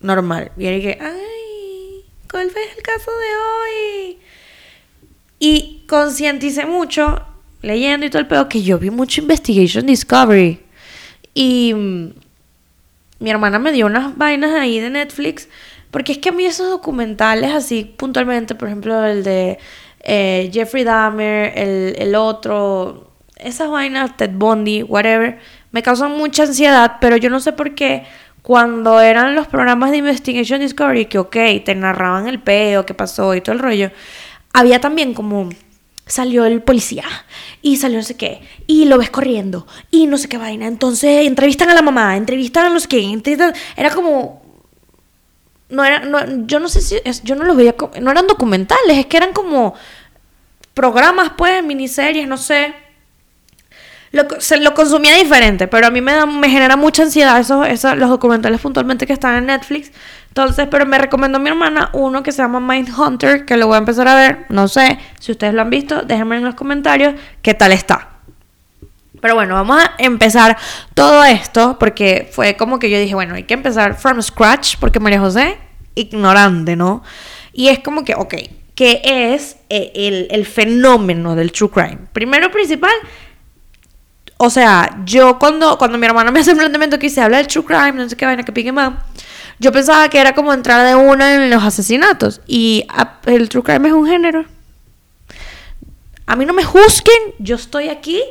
Normal. 0.00 0.52
Y 0.56 0.66
era 0.66 0.78
que, 0.78 0.98
ay, 1.00 2.04
¿cuál 2.30 2.50
fue 2.50 2.62
el 2.62 2.82
caso 2.82 3.10
de 3.10 3.36
hoy? 3.36 4.18
Y 5.38 5.84
concienticé 5.88 6.66
mucho, 6.66 7.24
leyendo 7.62 8.06
y 8.06 8.10
todo 8.10 8.20
el 8.20 8.28
pedo, 8.28 8.48
que 8.48 8.62
yo 8.62 8.78
vi 8.78 8.90
mucho 8.90 9.20
Investigation 9.20 9.86
Discovery. 9.86 10.60
Y 11.34 11.72
mm, 11.74 12.10
mi 13.20 13.30
hermana 13.30 13.58
me 13.58 13.72
dio 13.72 13.86
unas 13.86 14.16
vainas 14.16 14.52
ahí 14.52 14.80
de 14.80 14.90
Netflix, 14.90 15.48
porque 15.90 16.12
es 16.12 16.18
que 16.18 16.30
a 16.30 16.32
mí 16.32 16.44
esos 16.44 16.68
documentales 16.68 17.52
así 17.52 17.84
puntualmente, 17.84 18.54
por 18.54 18.68
ejemplo, 18.68 19.04
el 19.04 19.22
de 19.24 19.58
eh, 20.00 20.50
Jeffrey 20.52 20.84
Dahmer, 20.84 21.52
el, 21.56 21.96
el 21.98 22.14
otro, 22.14 23.12
esas 23.36 23.70
vainas, 23.70 24.16
Ted 24.16 24.32
Bundy, 24.34 24.82
whatever 24.82 25.38
me 25.76 25.82
causan 25.82 26.12
mucha 26.12 26.44
ansiedad, 26.44 26.96
pero 27.02 27.18
yo 27.18 27.28
no 27.28 27.38
sé 27.38 27.52
por 27.52 27.74
qué 27.74 28.04
cuando 28.40 28.98
eran 28.98 29.34
los 29.34 29.46
programas 29.46 29.90
de 29.90 29.98
Investigation 29.98 30.58
Discovery, 30.58 31.04
que 31.04 31.18
ok, 31.18 31.36
te 31.66 31.74
narraban 31.74 32.28
el 32.28 32.40
peo, 32.40 32.86
qué 32.86 32.94
pasó 32.94 33.34
y 33.34 33.42
todo 33.42 33.54
el 33.54 33.58
rollo, 33.58 33.90
había 34.54 34.80
también 34.80 35.12
como 35.12 35.50
salió 36.06 36.46
el 36.46 36.62
policía 36.62 37.04
y 37.60 37.76
salió 37.76 37.98
no 37.98 38.04
sé 38.04 38.16
qué 38.16 38.40
y 38.66 38.86
lo 38.86 38.96
ves 38.96 39.10
corriendo 39.10 39.66
y 39.90 40.06
no 40.06 40.16
sé 40.16 40.30
qué 40.30 40.38
vaina. 40.38 40.66
Entonces 40.66 41.26
entrevistan 41.26 41.68
a 41.68 41.74
la 41.74 41.82
mamá, 41.82 42.16
entrevistan 42.16 42.64
a 42.64 42.70
los 42.70 42.86
que, 42.86 43.20
era 43.76 43.90
como 43.90 44.40
no 45.68 45.84
era 45.84 45.98
no, 46.06 46.46
yo 46.46 46.58
no 46.58 46.70
sé 46.70 46.80
si 46.80 46.96
yo 47.22 47.34
no 47.34 47.44
los 47.44 47.54
veía 47.54 47.74
no 48.00 48.10
eran 48.10 48.26
documentales, 48.26 48.96
es 48.96 49.04
que 49.04 49.18
eran 49.18 49.34
como 49.34 49.74
programas 50.72 51.32
pues, 51.36 51.62
miniseries, 51.62 52.26
no 52.26 52.38
sé 52.38 52.85
lo, 54.12 54.26
se 54.38 54.58
lo 54.58 54.74
consumía 54.74 55.14
diferente, 55.16 55.66
pero 55.68 55.86
a 55.86 55.90
mí 55.90 56.00
me, 56.00 56.12
da, 56.12 56.26
me 56.26 56.48
genera 56.48 56.76
mucha 56.76 57.02
ansiedad 57.02 57.38
esos, 57.38 57.66
esos, 57.66 57.96
los 57.96 58.08
documentales 58.08 58.60
puntualmente 58.60 59.06
que 59.06 59.12
están 59.12 59.36
en 59.36 59.46
Netflix. 59.46 59.92
Entonces, 60.28 60.68
pero 60.70 60.84
me 60.84 60.98
recomendó 60.98 61.38
mi 61.38 61.48
hermana 61.48 61.88
uno 61.94 62.22
que 62.22 62.30
se 62.30 62.42
llama 62.42 62.60
Mind 62.60 62.90
Hunter, 62.96 63.46
que 63.46 63.56
lo 63.56 63.68
voy 63.68 63.76
a 63.76 63.78
empezar 63.78 64.06
a 64.06 64.14
ver. 64.14 64.44
No 64.50 64.68
sé 64.68 64.98
si 65.18 65.32
ustedes 65.32 65.54
lo 65.54 65.62
han 65.62 65.70
visto, 65.70 66.02
déjenme 66.02 66.36
en 66.36 66.44
los 66.44 66.54
comentarios 66.54 67.14
qué 67.40 67.54
tal 67.54 67.72
está. 67.72 68.10
Pero 69.20 69.34
bueno, 69.34 69.54
vamos 69.54 69.82
a 69.82 69.94
empezar 69.98 70.58
todo 70.94 71.24
esto 71.24 71.78
porque 71.78 72.28
fue 72.30 72.54
como 72.56 72.78
que 72.78 72.90
yo 72.90 72.98
dije, 72.98 73.14
bueno, 73.14 73.34
hay 73.34 73.44
que 73.44 73.54
empezar 73.54 73.96
from 73.96 74.20
scratch 74.20 74.76
porque 74.78 75.00
María 75.00 75.20
José, 75.20 75.56
ignorante, 75.94 76.76
¿no? 76.76 77.02
Y 77.52 77.68
es 77.68 77.78
como 77.78 78.04
que, 78.04 78.14
ok, 78.14 78.34
que 78.74 79.00
es 79.04 79.56
eh, 79.70 79.90
el, 79.94 80.28
el 80.30 80.44
fenómeno 80.44 81.34
del 81.34 81.50
true 81.50 81.70
crime. 81.70 81.98
Primero 82.12 82.50
principal, 82.50 82.92
o 84.38 84.50
sea, 84.50 85.00
yo 85.04 85.38
cuando, 85.38 85.78
cuando 85.78 85.96
mi 85.96 86.06
hermana 86.06 86.30
me 86.30 86.40
hace 86.40 86.50
el 86.50 86.58
planteamiento 86.58 86.98
que 86.98 87.08
se 87.08 87.20
habla 87.20 87.38
del 87.38 87.46
true 87.46 87.64
crime, 87.64 87.92
no 87.92 88.08
sé 88.08 88.16
qué 88.16 88.26
vaina, 88.26 88.42
que 88.42 88.52
pique 88.52 88.72
más, 88.72 88.92
yo 89.58 89.72
pensaba 89.72 90.08
que 90.10 90.18
era 90.18 90.34
como 90.34 90.52
entrar 90.52 90.86
de 90.86 90.94
una 90.94 91.34
en 91.34 91.50
los 91.50 91.62
asesinatos. 91.62 92.42
Y 92.46 92.84
ah, 92.88 93.20
el 93.24 93.48
true 93.48 93.62
crime 93.62 93.88
es 93.88 93.94
un 93.94 94.06
género. 94.06 94.44
A 96.26 96.36
mí 96.36 96.44
no 96.44 96.52
me 96.52 96.64
juzguen, 96.64 97.34
yo 97.38 97.56
estoy 97.56 97.88
aquí 97.88 98.22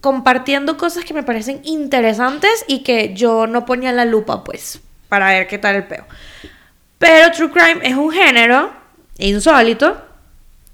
compartiendo 0.00 0.76
cosas 0.76 1.04
que 1.04 1.14
me 1.14 1.24
parecen 1.24 1.60
interesantes 1.64 2.64
y 2.68 2.84
que 2.84 3.14
yo 3.14 3.46
no 3.46 3.64
ponía 3.66 3.92
la 3.92 4.04
lupa, 4.04 4.44
pues, 4.44 4.80
para 5.08 5.28
ver 5.28 5.48
qué 5.48 5.58
tal 5.58 5.74
el 5.74 5.84
peo. 5.84 6.06
Pero 6.98 7.32
true 7.32 7.50
crime 7.50 7.80
es 7.82 7.96
un 7.96 8.12
género 8.12 8.70
insólito, 9.18 10.00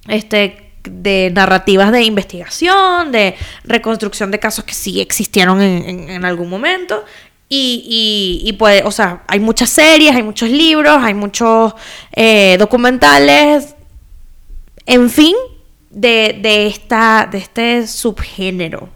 este, 0.08 0.63
de 0.84 1.30
narrativas 1.34 1.92
de 1.92 2.02
investigación, 2.02 3.12
de 3.12 3.34
reconstrucción 3.64 4.30
de 4.30 4.38
casos 4.38 4.64
que 4.64 4.74
sí 4.74 5.00
existieron 5.00 5.60
en, 5.60 6.24
algún 6.24 6.48
momento. 6.48 7.04
Y, 7.48 8.46
y, 8.46 8.58
o 8.84 8.90
sea, 8.90 9.22
hay 9.26 9.40
muchas 9.40 9.70
series, 9.70 10.14
hay 10.14 10.22
muchos 10.22 10.48
libros, 10.48 10.98
hay 11.00 11.14
muchos 11.14 11.74
eh, 12.12 12.56
documentales, 12.58 13.74
en 14.86 15.08
fin, 15.10 15.34
de, 15.90 16.38
de, 16.40 16.66
esta, 16.66 17.28
de 17.30 17.38
este 17.38 17.86
subgénero, 17.86 18.88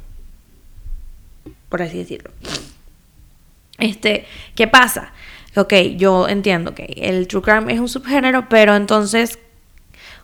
por 1.68 1.83
así 1.83 1.99
decirlo. 1.99 2.30
Este, 3.78 4.26
¿qué 4.54 4.66
pasa? 4.66 5.12
Ok, 5.57 5.73
yo 5.97 6.28
entiendo 6.28 6.75
que 6.75 6.85
el 6.97 7.26
true 7.28 7.42
crime 7.42 7.73
es 7.73 7.80
un 7.80 7.88
subgénero, 7.88 8.49
pero 8.49 8.75
entonces, 8.75 9.38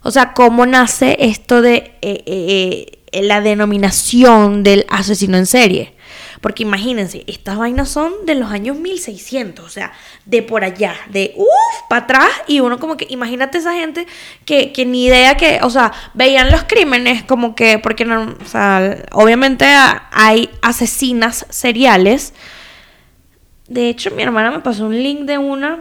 o 0.05 0.11
sea, 0.11 0.35
¿cómo 0.35 0.67
nace 0.67 1.17
esto 1.19 1.63
de 1.63 1.77
eh, 2.03 2.23
eh, 2.27 3.01
eh, 3.11 3.23
la 3.23 3.41
denominación 3.41 4.63
del 4.63 4.85
asesino 4.91 5.39
en 5.39 5.47
serie? 5.47 5.95
Porque 6.43 6.63
imagínense, 6.63 7.25
estas 7.27 7.57
vainas 7.57 7.89
son 7.89 8.13
de 8.27 8.35
los 8.35 8.51
años 8.51 8.77
1600, 8.77 9.65
o 9.65 9.69
sea, 9.71 9.95
de 10.27 10.43
por 10.43 10.63
allá, 10.63 10.95
de 11.09 11.33
uff, 11.37 11.89
para 11.89 12.03
atrás, 12.03 12.29
y 12.47 12.61
uno 12.61 12.79
como 12.79 12.99
que, 12.99 13.07
imagínate 13.09 13.57
esa 13.57 13.73
gente 13.73 14.07
que, 14.45 14.73
que, 14.73 14.85
ni 14.85 15.07
idea 15.07 15.39
que, 15.39 15.61
o 15.63 15.71
sea, 15.71 15.91
veían 16.13 16.53
los 16.53 16.65
crímenes 16.65 17.25
como 17.25 17.55
que, 17.55 17.79
porque 17.79 18.05
no, 18.05 18.37
o 18.39 18.47
sea, 18.47 19.07
obviamente 19.13 19.65
hay 19.65 20.51
asesinas 20.61 21.47
seriales. 21.49 22.35
De 23.69 23.89
hecho, 23.89 24.11
mi 24.11 24.23
hermana 24.23 24.51
me 24.51 24.61
pasó 24.61 24.85
un 24.85 25.03
link 25.03 25.21
de 25.21 25.39
una 25.39 25.81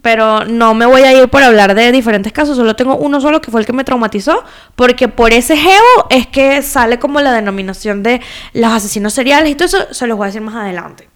pero 0.00 0.44
no 0.44 0.74
me 0.74 0.86
voy 0.86 1.02
a 1.02 1.12
ir 1.12 1.28
por 1.28 1.42
hablar 1.42 1.74
de 1.74 1.92
diferentes 1.92 2.32
casos, 2.32 2.56
solo 2.56 2.74
tengo 2.76 2.96
uno 2.96 3.20
solo 3.20 3.40
que 3.40 3.50
fue 3.50 3.60
el 3.60 3.66
que 3.66 3.72
me 3.72 3.84
traumatizó, 3.84 4.44
porque 4.74 5.08
por 5.08 5.32
ese 5.32 5.56
geo 5.56 6.06
es 6.10 6.26
que 6.26 6.62
sale 6.62 6.98
como 6.98 7.20
la 7.20 7.32
denominación 7.32 8.02
de 8.02 8.20
los 8.54 8.72
asesinos 8.72 9.12
seriales 9.12 9.50
y 9.50 9.54
todo 9.54 9.66
eso 9.66 9.94
se 9.94 10.06
los 10.06 10.16
voy 10.16 10.24
a 10.24 10.28
decir 10.28 10.40
más 10.40 10.54
adelante. 10.54 11.08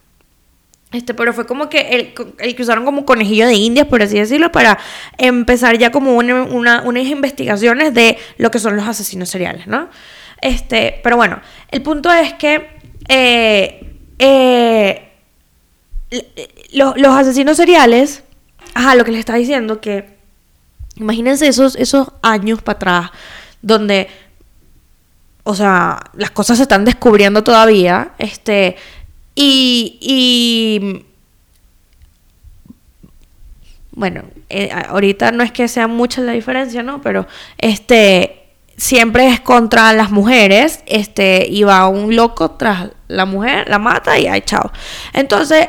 Este, 0.91 1.13
pero 1.13 1.33
fue 1.33 1.45
como 1.45 1.69
que 1.69 1.89
el, 1.89 2.13
el 2.39 2.55
que 2.55 2.63
usaron 2.63 2.85
como 2.85 3.05
conejillo 3.05 3.45
de 3.45 3.55
indias, 3.55 3.87
por 3.87 4.01
así 4.01 4.17
decirlo, 4.17 4.53
para 4.53 4.79
empezar 5.17 5.77
ya 5.77 5.91
como 5.91 6.15
una, 6.15 6.43
una, 6.43 6.81
unas 6.83 7.05
investigaciones 7.05 7.93
de 7.93 8.17
lo 8.37 8.51
que 8.51 8.59
son 8.59 8.77
los 8.77 8.87
asesinos 8.87 9.29
seriales, 9.29 9.67
¿no? 9.67 9.89
Este, 10.41 10.99
pero 11.03 11.17
bueno, 11.17 11.41
el 11.71 11.81
punto 11.81 12.11
es 12.13 12.33
que 12.35 12.69
eh, 13.09 13.97
eh, 14.19 15.11
los, 16.71 16.97
los 16.97 17.15
asesinos 17.15 17.57
seriales 17.57 18.23
Ajá, 18.77 18.93
lo 18.93 19.03
que 19.03 19.09
les 19.09 19.21
estaba 19.21 19.39
diciendo, 19.39 19.81
que 19.81 20.19
imagínense 20.97 21.47
esos, 21.47 21.75
esos 21.77 22.09
años 22.21 22.61
para 22.61 22.75
atrás, 22.75 23.11
donde, 23.59 24.07
o 25.43 25.55
sea, 25.55 25.99
las 26.13 26.29
cosas 26.29 26.57
se 26.57 26.63
están 26.63 26.85
descubriendo 26.85 27.43
todavía, 27.43 28.11
este, 28.19 28.75
y, 29.33 29.97
y 29.99 31.05
bueno, 33.93 34.25
eh, 34.47 34.69
ahorita 34.71 35.31
no 35.31 35.43
es 35.43 35.51
que 35.51 35.67
sea 35.67 35.87
mucha 35.87 36.21
la 36.21 36.33
diferencia, 36.33 36.83
¿no? 36.83 37.01
Pero, 37.01 37.25
este, 37.57 38.43
siempre 38.77 39.27
es 39.29 39.39
contra 39.39 39.91
las 39.93 40.11
mujeres, 40.11 40.83
este, 40.85 41.47
y 41.49 41.63
va 41.63 41.87
un 41.87 42.15
loco 42.15 42.51
tras 42.51 42.89
la 43.07 43.25
mujer, 43.25 43.67
la 43.69 43.79
mata 43.79 44.19
y 44.19 44.27
ahí, 44.27 44.41
chao. 44.41 44.71
Entonces, 45.13 45.67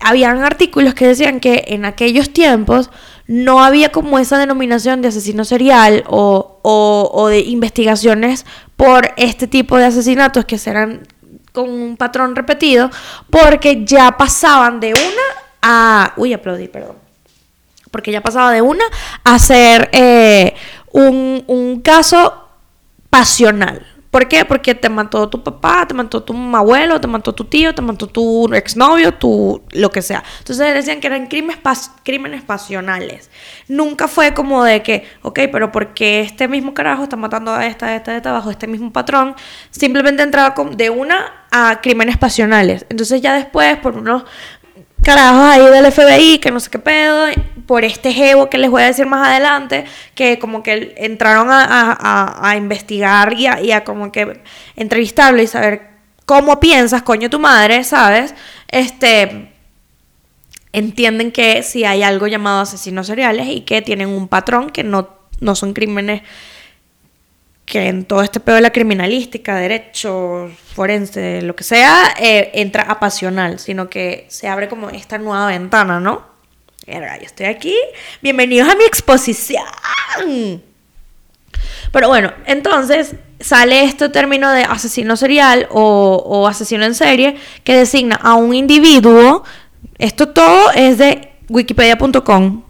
habían 0.00 0.42
artículos 0.42 0.94
que 0.94 1.06
decían 1.06 1.40
que 1.40 1.64
en 1.68 1.84
aquellos 1.84 2.32
tiempos 2.32 2.90
no 3.26 3.62
había 3.62 3.92
como 3.92 4.18
esa 4.18 4.38
denominación 4.38 5.02
de 5.02 5.08
asesino 5.08 5.44
serial 5.44 6.04
o, 6.08 6.60
o, 6.62 7.28
de 7.28 7.40
investigaciones 7.40 8.46
por 8.76 9.12
este 9.16 9.46
tipo 9.46 9.76
de 9.76 9.84
asesinatos 9.84 10.44
que 10.46 10.58
serán 10.58 11.06
con 11.52 11.68
un 11.68 11.96
patrón 11.96 12.36
repetido, 12.36 12.90
porque 13.30 13.84
ya 13.84 14.16
pasaban 14.16 14.80
de 14.80 14.92
una 14.92 15.22
a... 15.60 16.12
Uy, 16.16 16.32
aplaudí, 16.32 16.68
perdón. 16.68 16.96
Porque 17.90 18.12
ya 18.12 18.22
pasaba 18.22 18.52
de 18.52 18.62
una 18.62 18.84
a 19.24 19.38
ser 19.38 19.90
eh, 19.92 20.54
un, 20.92 21.44
un 21.46 21.80
caso 21.80 22.48
pasional. 23.10 23.86
¿Por 24.10 24.26
qué? 24.26 24.44
Porque 24.46 24.74
te 24.74 24.88
mató 24.88 25.28
tu 25.28 25.42
papá, 25.42 25.86
te 25.86 25.94
mató 25.94 26.22
tu 26.22 26.34
abuelo, 26.56 27.00
te 27.00 27.06
mató 27.06 27.34
tu 27.34 27.44
tío, 27.44 27.74
te 27.74 27.82
mató 27.82 28.06
tu 28.06 28.52
exnovio, 28.54 29.12
tu 29.12 29.62
lo 29.72 29.90
que 29.90 30.00
sea. 30.00 30.24
Entonces 30.38 30.72
decían 30.74 31.00
que 31.00 31.08
eran 31.08 31.26
crímenes, 31.26 31.58
crímenes 32.04 32.42
pasionales. 32.42 33.30
Nunca 33.68 34.08
fue 34.08 34.32
como 34.32 34.64
de 34.64 34.82
que, 34.82 35.06
ok, 35.22 35.40
pero 35.52 35.70
porque 35.72 36.20
este 36.20 36.48
mismo 36.48 36.72
carajo 36.72 37.02
está 37.02 37.16
matando 37.16 37.52
a 37.52 37.66
esta, 37.66 37.86
a 37.86 37.96
esta, 37.96 38.12
a 38.12 38.16
esta, 38.16 38.32
bajo 38.32 38.50
este 38.50 38.66
mismo 38.66 38.92
patrón, 38.92 39.34
simplemente 39.70 40.22
entraba 40.22 40.54
de 40.72 40.88
una 40.88 41.44
a 41.50 41.80
crímenes 41.80 42.16
pasionales. 42.16 42.86
Entonces 42.88 43.20
ya 43.20 43.34
después, 43.34 43.76
por 43.78 43.96
unos 43.96 44.24
carajos 45.02 45.42
ahí 45.42 45.66
del 45.70 45.90
FBI, 45.90 46.38
que 46.38 46.50
no 46.50 46.60
sé 46.60 46.70
qué 46.70 46.78
pedo, 46.78 47.26
por 47.66 47.84
este 47.84 48.12
jevo 48.12 48.48
que 48.48 48.58
les 48.58 48.70
voy 48.70 48.82
a 48.82 48.86
decir 48.86 49.06
más 49.06 49.26
adelante, 49.28 49.84
que 50.14 50.38
como 50.38 50.62
que 50.62 50.94
entraron 50.96 51.48
a, 51.50 52.54
investigar 52.56 53.32
y 53.34 53.46
a, 53.46 53.60
y 53.60 53.72
a, 53.72 53.84
como 53.84 54.10
que 54.12 54.40
entrevistarlo 54.76 55.42
y 55.42 55.46
saber 55.46 55.88
cómo 56.26 56.60
piensas, 56.60 57.02
coño, 57.02 57.30
tu 57.30 57.38
madre, 57.38 57.84
¿sabes? 57.84 58.34
Este, 58.68 59.50
entienden 60.72 61.32
que 61.32 61.62
si 61.62 61.84
hay 61.84 62.02
algo 62.02 62.26
llamado 62.26 62.60
asesinos 62.60 63.06
seriales 63.06 63.48
y 63.48 63.62
que 63.62 63.82
tienen 63.82 64.08
un 64.08 64.28
patrón 64.28 64.70
que 64.70 64.84
no, 64.84 65.08
no 65.40 65.54
son 65.54 65.72
crímenes 65.72 66.22
que 67.68 67.88
en 67.88 68.04
todo 68.06 68.22
este 68.22 68.40
pedo 68.40 68.56
de 68.56 68.62
la 68.62 68.70
criminalística, 68.70 69.54
derecho, 69.56 70.50
forense, 70.74 71.42
lo 71.42 71.54
que 71.54 71.64
sea, 71.64 72.14
eh, 72.18 72.50
entra 72.54 72.84
a 72.84 72.98
pasional, 72.98 73.58
sino 73.58 73.90
que 73.90 74.26
se 74.28 74.48
abre 74.48 74.68
como 74.68 74.88
esta 74.88 75.18
nueva 75.18 75.46
ventana, 75.46 76.00
¿no? 76.00 76.26
yo 76.86 76.94
estoy 77.20 77.44
aquí. 77.44 77.76
Bienvenidos 78.22 78.66
a 78.70 78.74
mi 78.74 78.84
exposición. 78.84 79.66
Pero 81.92 82.08
bueno, 82.08 82.32
entonces 82.46 83.14
sale 83.38 83.84
este 83.84 84.08
término 84.08 84.50
de 84.50 84.62
asesino 84.62 85.14
serial 85.18 85.68
o, 85.70 86.22
o 86.24 86.46
asesino 86.46 86.86
en 86.86 86.94
serie 86.94 87.36
que 87.64 87.76
designa 87.76 88.16
a 88.16 88.34
un 88.36 88.54
individuo. 88.54 89.44
Esto 89.98 90.30
todo 90.30 90.70
es 90.72 90.96
de 90.96 91.32
wikipedia.com. 91.50 92.62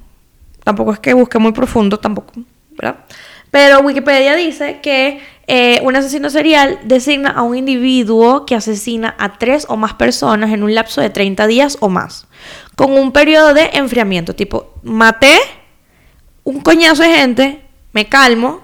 Tampoco 0.65 0.93
es 0.93 0.99
que 0.99 1.15
busque 1.15 1.39
muy 1.39 1.53
profundo, 1.53 2.01
tampoco, 2.01 2.33
¿verdad? 2.73 3.05
Pero 3.51 3.81
Wikipedia 3.81 4.37
dice 4.37 4.81
que 4.83 5.21
eh, 5.47 5.81
un 5.83 5.97
asesino 5.97 6.29
serial 6.29 6.79
designa 6.85 7.31
a 7.31 7.43
un 7.43 7.57
individuo 7.57 8.45
que 8.45 8.55
asesina 8.55 9.15
a 9.19 9.39
tres 9.39 9.65
o 9.69 9.77
más 9.77 9.95
personas 9.95 10.53
en 10.53 10.63
un 10.63 10.75
lapso 10.75 11.01
de 11.01 11.09
30 11.09 11.47
días 11.47 11.79
o 11.81 11.89
más, 11.89 12.27
con 12.77 12.93
un 12.93 13.13
periodo 13.13 13.55
de 13.55 13.71
enfriamiento, 13.73 14.35
tipo, 14.35 14.75
maté 14.83 15.39
un 16.45 16.61
coñazo 16.61 17.03
de 17.03 17.15
gente, 17.15 17.63
me 17.93 18.07
calmo, 18.07 18.63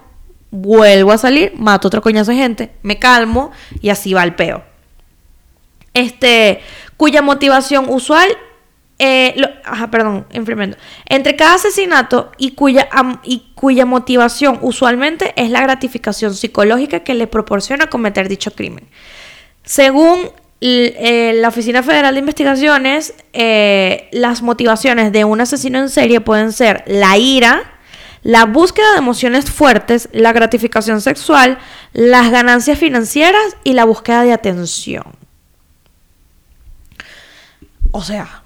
vuelvo 0.51 1.11
a 1.11 1.17
salir, 1.17 1.53
mato 1.55 1.87
otro 1.87 2.01
coñazo 2.01 2.31
de 2.31 2.37
gente, 2.37 2.71
me 2.83 2.99
calmo 2.99 3.51
y 3.81 3.89
así 3.89 4.13
va 4.13 4.23
el 4.23 4.35
peo. 4.35 4.63
Este, 5.93 6.61
cuya 6.97 7.21
motivación 7.21 7.85
usual 7.89 8.29
eh, 8.97 9.35
ajá, 9.65 9.91
perdón, 9.91 10.25
enfriamiento. 10.31 10.77
Entre 11.05 11.35
cada 11.35 11.55
asesinato 11.55 12.31
y 12.37 12.51
cuya, 12.51 12.87
y 13.23 13.51
cuya 13.55 13.85
motivación 13.85 14.59
usualmente 14.61 15.33
es 15.35 15.49
la 15.49 15.61
gratificación 15.61 16.33
psicológica 16.33 17.01
que 17.01 17.13
le 17.13 17.27
proporciona 17.27 17.87
cometer 17.87 18.29
dicho 18.29 18.51
crimen. 18.51 18.87
Según 19.63 20.29
eh, 20.61 21.33
la 21.35 21.49
Oficina 21.49 21.83
Federal 21.83 22.13
de 22.13 22.19
Investigaciones, 22.19 23.13
eh, 23.33 24.07
las 24.13 24.41
motivaciones 24.41 25.11
de 25.11 25.25
un 25.25 25.41
asesino 25.41 25.79
en 25.79 25.89
serie 25.89 26.21
pueden 26.21 26.53
ser 26.53 26.83
la 26.87 27.17
ira, 27.17 27.73
la 28.23 28.45
búsqueda 28.45 28.93
de 28.93 28.99
emociones 28.99 29.51
fuertes, 29.51 30.07
la 30.13 30.31
gratificación 30.31 31.01
sexual, 31.01 31.59
las 31.91 32.31
ganancias 32.31 32.79
financieras 32.79 33.57
y 33.63 33.73
la 33.73 33.83
búsqueda 33.83 34.23
de 34.23 34.31
atención. 34.31 35.03
O 37.91 38.01
sea, 38.01 38.44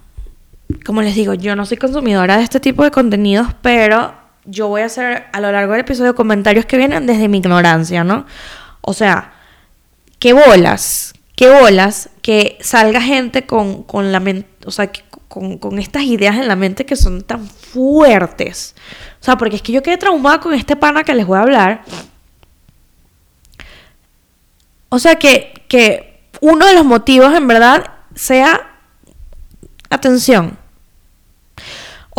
como 0.89 1.03
les 1.03 1.13
digo, 1.13 1.35
yo 1.35 1.55
no 1.55 1.67
soy 1.67 1.77
consumidora 1.77 2.37
de 2.37 2.43
este 2.43 2.59
tipo 2.59 2.83
de 2.83 2.89
contenidos, 2.89 3.49
pero 3.61 4.11
yo 4.45 4.69
voy 4.69 4.81
a 4.81 4.85
hacer 4.85 5.27
a 5.31 5.39
lo 5.39 5.51
largo 5.51 5.73
del 5.73 5.81
episodio 5.81 6.15
comentarios 6.15 6.65
que 6.65 6.77
vienen 6.77 7.05
desde 7.05 7.27
mi 7.27 7.37
ignorancia, 7.37 8.03
¿no? 8.03 8.25
O 8.81 8.93
sea, 8.93 9.33
qué 10.17 10.33
bolas, 10.33 11.13
qué 11.35 11.47
bolas 11.47 12.09
que 12.23 12.57
salga 12.61 13.01
gente 13.01 13.45
con, 13.45 13.83
con 13.83 14.11
la 14.11 14.19
o 14.65 14.71
sea, 14.71 14.91
con, 15.27 15.59
con, 15.59 15.77
estas 15.77 16.05
ideas 16.05 16.37
en 16.37 16.47
la 16.47 16.55
mente 16.55 16.87
que 16.87 16.95
son 16.95 17.21
tan 17.21 17.45
fuertes. 17.47 18.73
O 19.21 19.23
sea, 19.23 19.37
porque 19.37 19.57
es 19.57 19.61
que 19.61 19.71
yo 19.71 19.83
quedé 19.83 19.97
traumada 19.99 20.39
con 20.39 20.55
este 20.55 20.75
pana 20.75 21.03
que 21.03 21.13
les 21.13 21.27
voy 21.27 21.37
a 21.37 21.43
hablar. 21.43 21.83
O 24.89 24.97
sea, 24.97 25.17
que, 25.17 25.53
que 25.67 26.23
uno 26.41 26.65
de 26.65 26.73
los 26.73 26.83
motivos 26.83 27.31
en 27.35 27.47
verdad 27.47 27.91
sea 28.15 28.79
atención. 29.91 30.57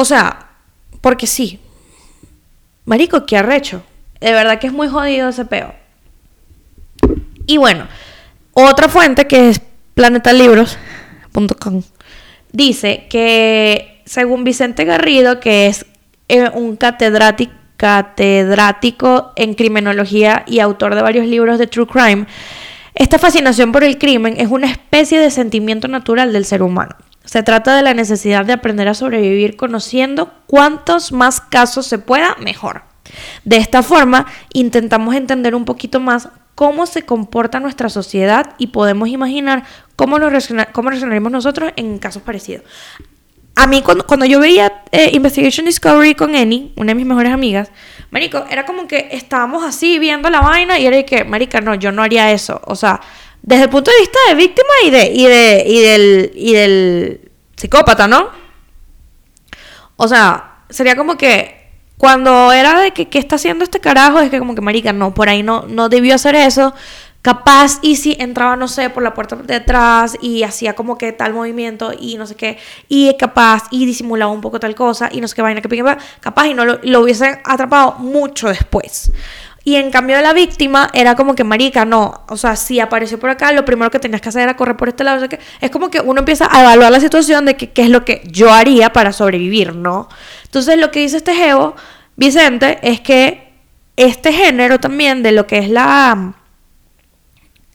O 0.01 0.05
sea, 0.07 0.47
porque 1.03 1.27
sí. 1.27 1.61
Marico, 2.87 3.27
qué 3.27 3.37
arrecho. 3.37 3.83
De 4.19 4.33
verdad 4.33 4.59
que 4.59 4.67
es 4.69 4.73
muy 4.73 4.89
jodido 4.89 5.29
ese 5.29 5.45
peo. 5.45 5.75
Y 7.45 7.59
bueno, 7.59 7.87
otra 8.55 8.89
fuente 8.89 9.27
que 9.27 9.51
es 9.51 9.61
planetalibros.com 9.93 11.83
dice 12.51 13.09
que 13.11 14.01
según 14.07 14.43
Vicente 14.43 14.87
Garrido, 14.87 15.39
que 15.39 15.67
es 15.67 15.85
eh, 16.29 16.49
un 16.55 16.77
catedrático, 16.77 17.53
catedrático 17.77 19.33
en 19.37 19.53
criminología 19.53 20.45
y 20.47 20.61
autor 20.61 20.95
de 20.95 21.03
varios 21.03 21.27
libros 21.27 21.59
de 21.59 21.67
true 21.67 21.87
crime, 21.87 22.25
esta 22.95 23.19
fascinación 23.19 23.71
por 23.71 23.85
el 23.85 23.99
crimen 23.99 24.37
es 24.39 24.49
una 24.49 24.71
especie 24.71 25.21
de 25.21 25.31
sentimiento 25.31 25.89
natural 25.89 26.33
del 26.33 26.47
ser 26.47 26.63
humano. 26.63 26.97
Se 27.31 27.45
trata 27.45 27.77
de 27.77 27.83
la 27.83 27.95
necesidad 27.95 28.45
de 28.45 28.55
aprender 28.55 28.89
a 28.89 28.95
sobrevivir 28.95 29.57
conociendo 29.57 30.33
cuantos 30.49 31.13
más 31.13 31.41
casos 31.41 31.87
se 31.87 32.01
pueda, 32.01 32.35
mejor. 32.41 32.83
De 33.45 33.57
esta 33.57 33.85
forma, 33.85 34.27
intentamos 34.53 35.15
entender 35.15 35.55
un 35.55 35.65
poquito 35.65 36.01
más 36.01 36.29
cómo 36.57 36.87
se 36.87 37.03
comporta 37.03 37.61
nuestra 37.61 37.89
sociedad 37.89 38.57
y 38.59 38.67
podemos 38.67 39.11
imaginar 39.11 39.63
cómo, 39.95 40.19
nos 40.19 40.49
cómo 40.73 40.91
reaccionaríamos 40.91 41.31
nosotros 41.31 41.73
en 41.77 42.01
casos 42.01 42.21
parecidos. 42.25 42.65
A 43.55 43.69
mí, 43.69 43.81
cuando, 43.83 44.05
cuando 44.09 44.27
yo 44.27 44.41
veía 44.41 44.83
eh, 44.91 45.11
Investigation 45.13 45.67
Discovery 45.67 46.17
con 46.17 46.35
Annie, 46.35 46.73
una 46.75 46.89
de 46.89 46.95
mis 46.97 47.07
mejores 47.07 47.33
amigas, 47.33 47.71
Marico, 48.11 48.45
era 48.51 48.67
como 48.67 48.89
que 48.89 49.09
estábamos 49.13 49.63
así 49.63 50.01
viendo 50.01 50.31
la 50.31 50.41
vaina 50.41 50.81
y 50.81 50.87
era 50.87 50.97
de 50.97 51.05
que, 51.05 51.23
Marica, 51.23 51.61
no, 51.61 51.77
yo 51.77 51.93
no 51.93 52.03
haría 52.03 52.33
eso. 52.33 52.61
O 52.65 52.75
sea, 52.75 53.01
desde 53.43 53.65
el 53.65 53.71
punto 53.71 53.91
de 53.91 53.99
vista 53.99 54.19
de 54.29 54.35
víctima 54.35 54.69
y, 54.85 54.91
de, 54.91 55.07
y, 55.13 55.27
de, 55.27 55.65
y, 55.67 55.81
del, 55.81 56.33
y 56.35 56.53
del 56.53 57.31
psicópata, 57.57 58.07
¿no? 58.07 58.29
O 59.97 60.09
sea, 60.09 60.63
sería 60.71 60.97
como 60.97 61.17
que 61.17 61.61
cuando 62.01 62.51
era 62.53 62.81
de 62.81 62.93
que 62.93 63.09
qué 63.09 63.19
está 63.19 63.37
haciendo 63.37 63.63
este 63.65 63.81
carajo, 63.81 64.21
es 64.21 64.31
que 64.31 64.39
como 64.39 64.55
que 64.55 64.63
marica, 64.63 64.93
no, 64.93 65.13
por 65.13 65.29
ahí 65.29 65.43
no, 65.43 65.67
no 65.69 65.91
debió 65.91 66.15
hacer 66.15 66.35
eso. 66.35 66.73
Capaz 67.21 67.79
y 67.83 67.97
si 67.97 68.17
entraba, 68.19 68.57
no 68.57 68.67
sé, 68.67 68.89
por 68.89 69.03
la 69.03 69.13
puerta 69.13 69.37
de 69.37 69.57
atrás 69.57 70.17
y 70.23 70.43
hacía 70.43 70.75
como 70.75 70.97
que 70.97 71.13
tal 71.13 71.35
movimiento 71.35 71.93
y 71.93 72.17
no 72.17 72.27
sé 72.27 72.35
qué, 72.35 72.57
y 72.89 73.15
capaz 73.19 73.65
y 73.71 73.85
disimulaba 73.85 74.33
un 74.33 74.41
poco 74.41 74.59
tal 74.59 74.75
cosa 74.75 75.11
y 75.13 75.21
no 75.21 75.29
sé 75.29 75.35
qué 75.35 75.43
vaina 75.43 75.61
que 75.61 75.85
capaz 76.21 76.47
y 76.47 76.55
no 76.55 76.65
lo, 76.65 76.81
lo 76.83 77.01
hubiesen 77.01 77.39
atrapado 77.45 77.97
mucho 77.99 78.49
después. 78.49 79.13
Y 79.63 79.77
en 79.77 79.91
cambio 79.91 80.21
la 80.23 80.33
víctima 80.33 80.91
era 80.95 81.15
como 81.15 81.35
que, 81.35 81.45
marica, 81.45 81.85
no, 81.85 82.25
o 82.29 82.37
sea, 82.37 82.57
si 82.57 82.81
apareció 82.81 83.19
por 83.19 83.31
acá, 83.31 83.53
lo 83.53 83.65
primero 83.65 83.91
que 83.91 83.99
tenías 83.99 84.23
que 84.23 84.31
hacer 84.31 84.43
era 84.43 84.57
correr 84.57 84.77
por 84.77 84.89
este 84.89 85.05
lado. 85.05 85.25
O 85.25 85.29
que 85.29 85.39
es 85.61 85.71
como 85.71 85.91
que 85.91 86.01
uno 86.01 86.21
empieza 86.21 86.49
a 86.51 86.63
evaluar 86.63 86.91
la 86.91 87.01
situación 87.01 87.45
de 87.45 87.57
qué 87.57 87.83
es 87.83 87.91
lo 87.91 88.05
que 88.05 88.23
yo 88.27 88.53
haría 88.53 88.93
para 88.93 89.13
sobrevivir, 89.13 89.75
¿no? 89.75 90.09
Entonces 90.45 90.79
lo 90.79 90.91
que 90.91 91.01
dice 91.01 91.19
este 91.19 91.35
Geo, 91.35 91.77
Vicente, 92.17 92.79
es 92.83 93.01
que 93.01 93.53
este 93.97 94.33
género 94.33 94.81
también 94.81 95.23
de 95.23 95.33
lo 95.33 95.47
que 95.47 95.59
es 95.59 95.69
la... 95.69 96.35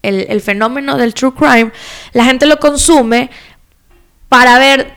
El, 0.02 0.28
el 0.30 0.42
fenómeno 0.42 0.98
del 0.98 1.16
true 1.16 1.34
crime, 1.34 1.72
la 2.14 2.26
gente 2.26 2.46
lo 2.46 2.60
consume 2.60 3.32
para 4.30 4.60
ver 4.60 4.94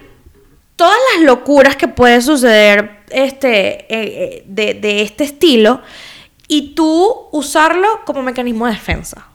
todas 0.77 0.98
las 1.14 1.24
locuras 1.24 1.77
que 1.77 1.88
pueden 1.88 2.22
suceder 2.22 3.01
este, 3.11 3.81
eh, 3.81 3.87
eh, 3.88 4.42
de, 4.46 4.74
de 4.74 5.03
este 5.03 5.24
estilo 5.24 5.81
y 6.48 6.74
tú 6.74 7.28
usarlo 7.30 7.87
como 8.04 8.22
mecanismo 8.22 8.66
de 8.66 8.72
defensa. 8.72 9.26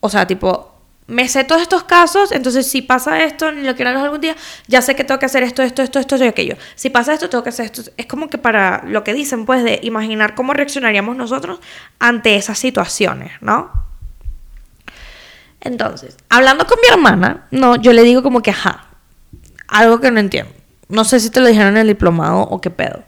O 0.00 0.10
sea, 0.10 0.26
tipo, 0.26 0.72
me 1.06 1.28
sé 1.28 1.44
todos 1.44 1.62
estos 1.62 1.84
casos, 1.84 2.32
entonces 2.32 2.66
si 2.66 2.82
pasa 2.82 3.22
esto, 3.22 3.52
ni 3.52 3.62
lo 3.62 3.74
quiero 3.76 3.90
algún 3.90 4.20
día, 4.20 4.36
ya 4.66 4.82
sé 4.82 4.94
que 4.94 5.04
tengo 5.04 5.18
que 5.18 5.26
hacer 5.26 5.42
esto, 5.42 5.62
esto, 5.62 5.82
esto, 5.82 5.98
esto 5.98 6.16
y 6.16 6.24
aquello. 6.24 6.56
Si 6.74 6.90
pasa 6.90 7.12
esto, 7.12 7.28
tengo 7.28 7.44
que 7.44 7.50
hacer 7.50 7.66
esto. 7.66 7.82
Es 7.96 8.06
como 8.06 8.28
que 8.28 8.38
para 8.38 8.82
lo 8.86 9.04
que 9.04 9.14
dicen, 9.14 9.46
pues, 9.46 9.62
de 9.62 9.80
imaginar 9.82 10.34
cómo 10.34 10.52
reaccionaríamos 10.52 11.16
nosotros 11.16 11.60
ante 11.98 12.36
esas 12.36 12.58
situaciones, 12.58 13.32
¿no? 13.40 13.70
Entonces, 15.60 16.16
hablando 16.28 16.66
con 16.66 16.78
mi 16.80 16.88
hermana, 16.92 17.46
no, 17.52 17.76
yo 17.76 17.92
le 17.92 18.02
digo 18.02 18.22
como 18.22 18.42
que, 18.42 18.50
ajá, 18.50 18.86
algo 19.68 20.00
que 20.00 20.10
no 20.10 20.18
entiendo. 20.18 20.52
No 20.88 21.04
sé 21.04 21.20
si 21.20 21.30
te 21.30 21.40
lo 21.40 21.46
dijeron 21.46 21.76
en 21.76 21.82
el 21.82 21.86
diplomado 21.88 22.40
o 22.42 22.60
qué 22.60 22.70
pedo. 22.70 23.04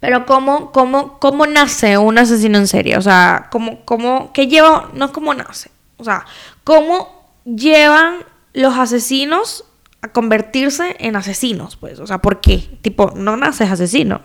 Pero 0.00 0.26
¿cómo, 0.26 0.70
cómo, 0.70 1.18
cómo 1.18 1.46
nace 1.46 1.98
un 1.98 2.18
asesino 2.18 2.58
en 2.58 2.68
serie? 2.68 2.96
O 2.96 3.02
sea, 3.02 3.48
¿cómo, 3.50 3.84
cómo, 3.84 4.32
¿qué 4.32 4.46
lleva? 4.46 4.90
No 4.94 5.06
es 5.06 5.10
cómo 5.10 5.34
nace. 5.34 5.70
O 5.96 6.04
sea, 6.04 6.24
¿cómo 6.62 7.32
llevan 7.44 8.18
los 8.52 8.78
asesinos 8.78 9.64
a 10.02 10.08
convertirse 10.08 10.96
en 11.00 11.16
asesinos? 11.16 11.76
Pues, 11.76 11.98
o 11.98 12.06
sea, 12.06 12.18
¿por 12.18 12.40
qué? 12.40 12.58
Tipo, 12.80 13.12
no 13.16 13.36
naces 13.36 13.70
asesino. 13.70 14.20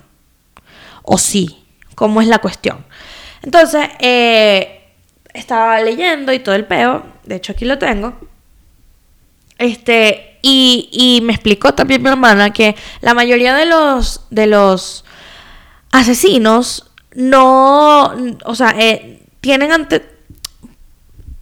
¿O 1.01 1.17
sí? 1.17 1.65
¿Cómo 1.95 2.21
es 2.21 2.27
la 2.27 2.39
cuestión? 2.39 2.85
Entonces, 3.41 3.89
eh, 3.99 4.83
estaba 5.33 5.81
leyendo 5.81 6.31
y 6.33 6.39
todo 6.39 6.53
el 6.53 6.65
peo. 6.65 7.03
De 7.23 7.35
hecho, 7.35 7.53
aquí 7.53 7.65
lo 7.65 7.79
tengo. 7.79 8.13
Este, 9.57 10.37
y, 10.43 10.89
y 10.91 11.21
me 11.21 11.33
explicó 11.33 11.73
también 11.73 12.03
mi 12.03 12.09
hermana 12.09 12.53
que 12.53 12.75
la 13.01 13.15
mayoría 13.15 13.55
de 13.55 13.65
los, 13.65 14.21
de 14.29 14.45
los 14.45 15.03
asesinos 15.93 16.91
no, 17.15 18.13
o 18.45 18.55
sea, 18.55 18.75
eh, 18.77 19.21
tienen 19.39 19.71
ante... 19.71 20.03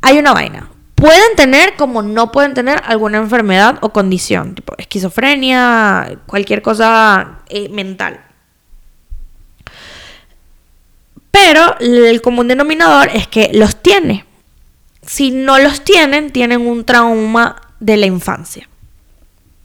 Hay 0.02 0.18
una 0.18 0.34
vaina. 0.34 0.70
Pueden 0.96 1.36
tener 1.36 1.76
como 1.78 2.02
no 2.04 2.32
pueden 2.32 2.54
tener 2.54 2.82
alguna 2.86 3.18
enfermedad 3.18 3.80
o 3.82 3.92
condición, 3.92 4.54
tipo 4.54 4.76
esquizofrenia, 4.78 6.20
cualquier 6.28 6.62
cosa 6.62 7.40
eh, 7.50 7.70
mental. 7.70 8.22
Pero 11.32 11.78
el 11.80 12.22
común 12.22 12.48
denominador 12.48 13.10
es 13.14 13.28
que 13.28 13.50
los 13.54 13.82
tiene. 13.82 14.26
Si 15.02 15.32
no 15.32 15.58
los 15.58 15.84
tienen, 15.84 16.32
tienen 16.32 16.68
un 16.68 16.86
trauma 16.86 17.56
de 17.80 17.98
la 17.98 18.06
infancia. 18.06 18.68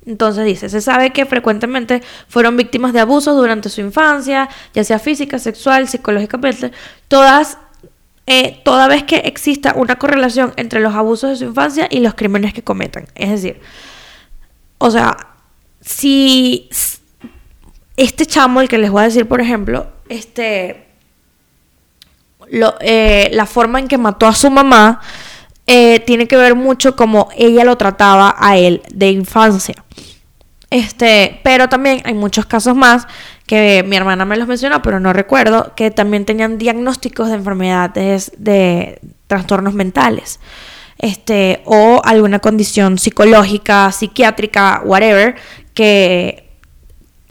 Entonces 0.07 0.45
dice, 0.45 0.69
se 0.69 0.81
sabe 0.81 1.11
que 1.11 1.27
frecuentemente 1.27 2.01
fueron 2.29 2.57
víctimas 2.57 2.93
de 2.93 3.01
abusos 3.01 3.37
durante 3.37 3.69
su 3.69 3.81
infancia, 3.81 4.49
ya 4.73 4.85
sea 4.85 5.01
física, 5.01 5.39
sexual, 5.41 5.89
psicológicamente, 5.89 6.71
todas, 7.09 7.59
eh, 8.27 8.61
toda 8.65 8.87
vez 8.87 9.03
que 9.03 9.17
exista 9.17 9.75
una 9.75 9.97
correlación 9.97 10.53
entre 10.57 10.79
los 10.79 10.95
abusos 10.95 11.31
de 11.31 11.37
su 11.37 11.45
infancia 11.45 11.89
y 11.91 11.99
los 12.01 12.15
crímenes 12.15 12.55
que 12.55 12.63
cometan. 12.63 13.09
Es 13.17 13.31
decir, 13.31 13.61
o 14.79 14.93
sea, 14.93 15.17
si 15.81 16.69
este 17.97 18.27
chamo, 18.27 18.61
el 18.61 18.69
que 18.69 18.79
les 18.79 18.91
voy 18.91 19.03
a 19.03 19.07
decir, 19.07 19.27
por 19.27 19.41
ejemplo, 19.41 19.89
este, 20.09 20.87
eh, 22.81 23.29
la 23.33 23.47
forma 23.47 23.81
en 23.81 23.89
que 23.89 23.99
mató 23.99 24.27
a 24.27 24.35
su 24.35 24.51
mamá, 24.51 25.01
eh, 25.67 26.01
tiene 26.01 26.29
que 26.29 26.37
ver 26.37 26.55
mucho 26.55 26.95
como 26.95 27.29
ella 27.37 27.65
lo 27.65 27.77
trataba 27.77 28.37
a 28.39 28.57
él 28.57 28.83
de 28.93 29.11
infancia. 29.11 29.75
Este, 30.71 31.41
pero 31.45 31.69
también 31.69 32.03
hay 32.05 32.15
muchos 32.15 32.47
casos 32.47 32.75
más 32.75 33.07
que 33.47 33.85
mi 33.87 33.97
hermana 33.97 34.25
me 34.25 34.37
los 34.37 34.49
mencionó, 34.49 34.83
pero 34.83 34.99
no 34.99 35.13
recuerdo, 35.13 35.73
que 35.77 35.91
también 35.91 36.25
tenían 36.25 36.59
diagnósticos 36.59 37.29
de 37.29 37.35
enfermedades 37.35 38.33
de 38.37 39.01
trastornos 39.29 39.75
mentales. 39.75 40.41
Este, 40.99 41.63
o 41.65 42.01
alguna 42.05 42.39
condición 42.41 42.99
psicológica, 42.99 43.93
psiquiátrica, 43.93 44.83
whatever, 44.85 45.37
que, 45.75 46.49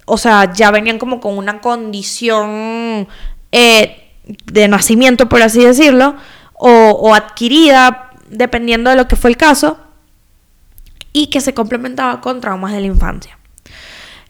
o 0.06 0.18
sea, 0.18 0.54
ya 0.54 0.72
venían 0.72 1.00
como 1.00 1.20
con 1.20 1.38
una 1.38 1.60
condición 1.62 3.08
eh, 3.52 4.12
de 4.46 4.68
nacimiento, 4.68 5.28
por 5.28 5.42
así 5.42 5.64
decirlo, 5.64 6.16
o, 6.54 6.70
o 6.70 7.14
adquirida 7.14 8.05
dependiendo 8.30 8.90
de 8.90 8.96
lo 8.96 9.08
que 9.08 9.16
fue 9.16 9.30
el 9.30 9.38
caso, 9.38 9.78
y 11.14 11.28
que 11.28 11.40
se 11.42 11.54
complementaba 11.54 12.20
con 12.20 12.42
traumas 12.42 12.74
de 12.74 12.82
la 12.82 12.88
infancia. 12.88 13.38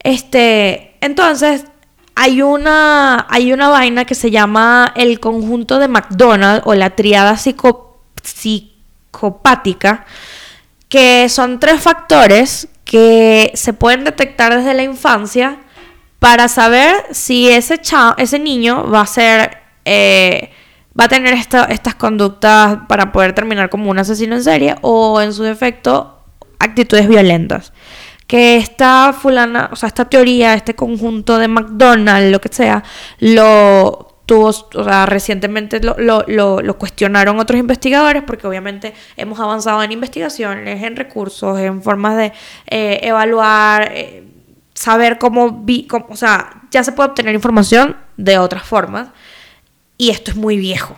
Este, 0.03 0.95
entonces, 1.01 1.65
hay 2.13 2.41
una, 2.41 3.25
hay 3.29 3.51
una 3.51 3.69
vaina 3.69 4.05
que 4.05 4.15
se 4.15 4.29
llama 4.31 4.93
el 4.95 5.19
conjunto 5.19 5.79
de 5.79 5.87
McDonald 5.87 6.61
o 6.65 6.75
la 6.75 6.91
triada 6.91 7.37
psicopática, 8.23 10.05
que 10.87 11.27
son 11.27 11.59
tres 11.59 11.81
factores 11.81 12.67
que 12.83 13.51
se 13.55 13.73
pueden 13.73 14.03
detectar 14.03 14.55
desde 14.55 14.75
la 14.75 14.83
infancia, 14.83 15.57
para 16.19 16.47
saber 16.47 16.95
si 17.11 17.49
ese, 17.49 17.79
cha- 17.79 18.15
ese 18.17 18.39
niño 18.39 18.89
va 18.89 19.01
a 19.01 19.07
ser, 19.07 19.57
eh, 19.85 20.51
va 20.99 21.05
a 21.05 21.07
tener 21.09 21.33
esta- 21.33 21.65
estas 21.65 21.95
conductas 21.95 22.79
para 22.87 23.11
poder 23.11 23.33
terminar 23.33 23.69
como 23.69 23.89
un 23.91 23.99
asesino 23.99 24.35
en 24.35 24.43
serie 24.43 24.75
o 24.81 25.21
en 25.21 25.33
su 25.33 25.43
defecto 25.43 26.19
actitudes 26.59 27.07
violentas. 27.07 27.73
Que 28.27 28.57
esta 28.57 29.13
fulana, 29.13 29.69
o 29.71 29.75
sea, 29.75 29.87
esta 29.87 30.05
teoría, 30.05 30.53
este 30.55 30.73
conjunto 30.73 31.37
de 31.37 31.47
McDonald's, 31.47 32.31
lo 32.31 32.41
que 32.41 32.49
sea, 32.51 32.83
lo 33.19 34.07
tuvo, 34.25 34.47
o 34.47 34.83
sea, 34.83 35.05
recientemente 35.05 35.79
lo, 35.81 35.95
lo- 35.99 36.23
lo- 36.27 36.61
lo 36.61 36.77
cuestionaron 36.79 37.37
otros 37.39 37.59
investigadores 37.59 38.23
porque 38.25 38.47
obviamente 38.47 38.93
hemos 39.17 39.39
avanzado 39.39 39.83
en 39.83 39.91
investigaciones, 39.91 40.81
en 40.81 40.95
recursos, 40.95 41.59
en 41.59 41.83
formas 41.83 42.17
de 42.17 42.33
eh, 42.67 42.99
evaluar, 43.03 43.91
eh, 43.93 44.23
saber 44.73 45.19
cómo, 45.19 45.61
vi, 45.63 45.85
cómo- 45.85 46.07
o 46.09 46.15
sea, 46.15 46.63
ya 46.71 46.83
se 46.83 46.91
puede 46.93 47.09
obtener 47.09 47.35
información 47.35 47.95
de 48.17 48.39
otras 48.39 48.63
formas 48.63 49.09
y 49.97 50.09
esto 50.09 50.31
es 50.31 50.37
muy 50.37 50.57
viejo 50.57 50.97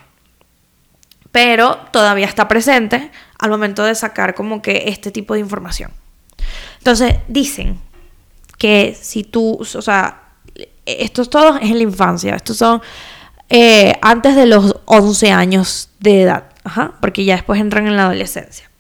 pero 1.37 1.77
todavía 1.91 2.25
está 2.25 2.47
presente 2.47 3.11
al 3.37 3.51
momento 3.51 3.83
de 3.83 3.93
sacar 3.93 4.33
como 4.33 4.59
que 4.59 4.85
este 4.87 5.11
tipo 5.11 5.35
de 5.35 5.39
información. 5.39 5.91
Entonces, 6.79 7.17
dicen 7.27 7.79
que 8.57 8.97
si 8.99 9.23
tú, 9.23 9.55
o 9.59 9.81
sea, 9.83 10.23
estos 10.87 11.29
todos 11.29 11.57
es 11.61 11.69
en 11.69 11.77
la 11.77 11.83
infancia, 11.83 12.35
estos 12.35 12.57
son 12.57 12.81
eh, 13.49 13.93
antes 14.01 14.35
de 14.35 14.47
los 14.47 14.77
11 14.85 15.31
años 15.31 15.89
de 15.99 16.23
edad, 16.23 16.45
ajá, 16.63 16.93
porque 17.01 17.23
ya 17.23 17.35
después 17.35 17.61
entran 17.61 17.85
en 17.85 17.97
la 17.97 18.05
adolescencia. 18.05 18.71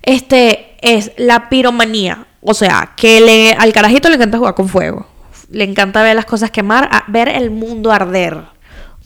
Este 0.00 0.76
es 0.80 1.12
la 1.18 1.50
piromanía, 1.50 2.26
o 2.40 2.54
sea, 2.54 2.94
que 2.96 3.20
le, 3.20 3.52
al 3.52 3.74
carajito 3.74 4.08
le 4.08 4.14
encanta 4.14 4.38
jugar 4.38 4.54
con 4.54 4.66
fuego, 4.66 5.06
le 5.50 5.64
encanta 5.64 6.02
ver 6.02 6.14
las 6.16 6.24
cosas 6.26 6.50
quemar, 6.50 6.88
a- 6.92 7.04
ver 7.08 7.28
el 7.28 7.50
mundo 7.50 7.92
arder, 7.92 8.38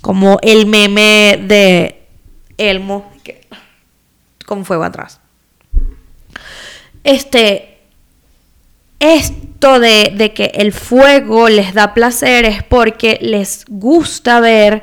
como 0.00 0.38
el 0.42 0.66
meme 0.66 1.38
de 1.46 2.06
Elmo 2.58 3.12
que- 3.22 3.46
con 4.46 4.64
fuego 4.64 4.84
atrás. 4.84 5.20
Este, 7.02 7.78
esto 9.00 9.78
de, 9.80 10.12
de 10.16 10.32
que 10.32 10.52
el 10.54 10.72
fuego 10.72 11.48
les 11.48 11.74
da 11.74 11.94
placer 11.94 12.44
es 12.44 12.62
porque 12.62 13.18
les 13.20 13.64
gusta 13.68 14.40
ver 14.40 14.82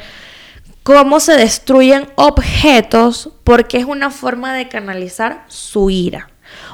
cómo 0.84 1.20
se 1.20 1.34
destruyen 1.34 2.08
objetos 2.16 3.30
porque 3.44 3.78
es 3.78 3.86
una 3.86 4.10
forma 4.10 4.54
de 4.56 4.68
canalizar 4.68 5.46
su 5.48 5.90
ira. 5.90 6.31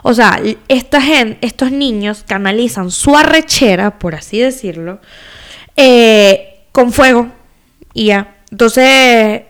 O 0.10 0.14
sea, 0.14 0.42
esta 0.70 1.02
gente, 1.02 1.38
estos 1.46 1.70
niños 1.70 2.24
canalizan 2.26 2.92
su 2.92 3.18
arrechera, 3.18 4.00
por 4.00 4.16
así 4.16 4.40
decirlo, 4.40 5.02
eh, 5.76 6.62
con 6.72 6.94
fuego 6.94 7.28
y 7.94 8.06
ya. 8.06 8.38
Entonces, 8.50 9.42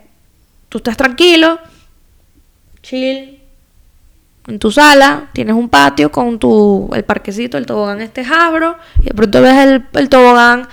tú 0.67 0.79
estás 0.79 0.97
tranquilo, 0.97 1.59
chill, 2.81 3.39
en 4.47 4.57
tu 4.57 4.71
sala, 4.71 5.29
tienes 5.31 5.53
un 5.53 5.69
patio 5.69 6.11
con 6.11 6.39
tu, 6.39 6.89
el 6.91 7.03
parquecito, 7.03 7.59
el 7.59 7.67
tobogán 7.67 8.01
este 8.01 8.25
jabro, 8.25 8.79
y 8.99 9.09
de 9.09 9.13
pronto 9.13 9.43
ves 9.43 9.57
el, 9.57 9.85
el 9.93 10.09
tobogán 10.09 10.67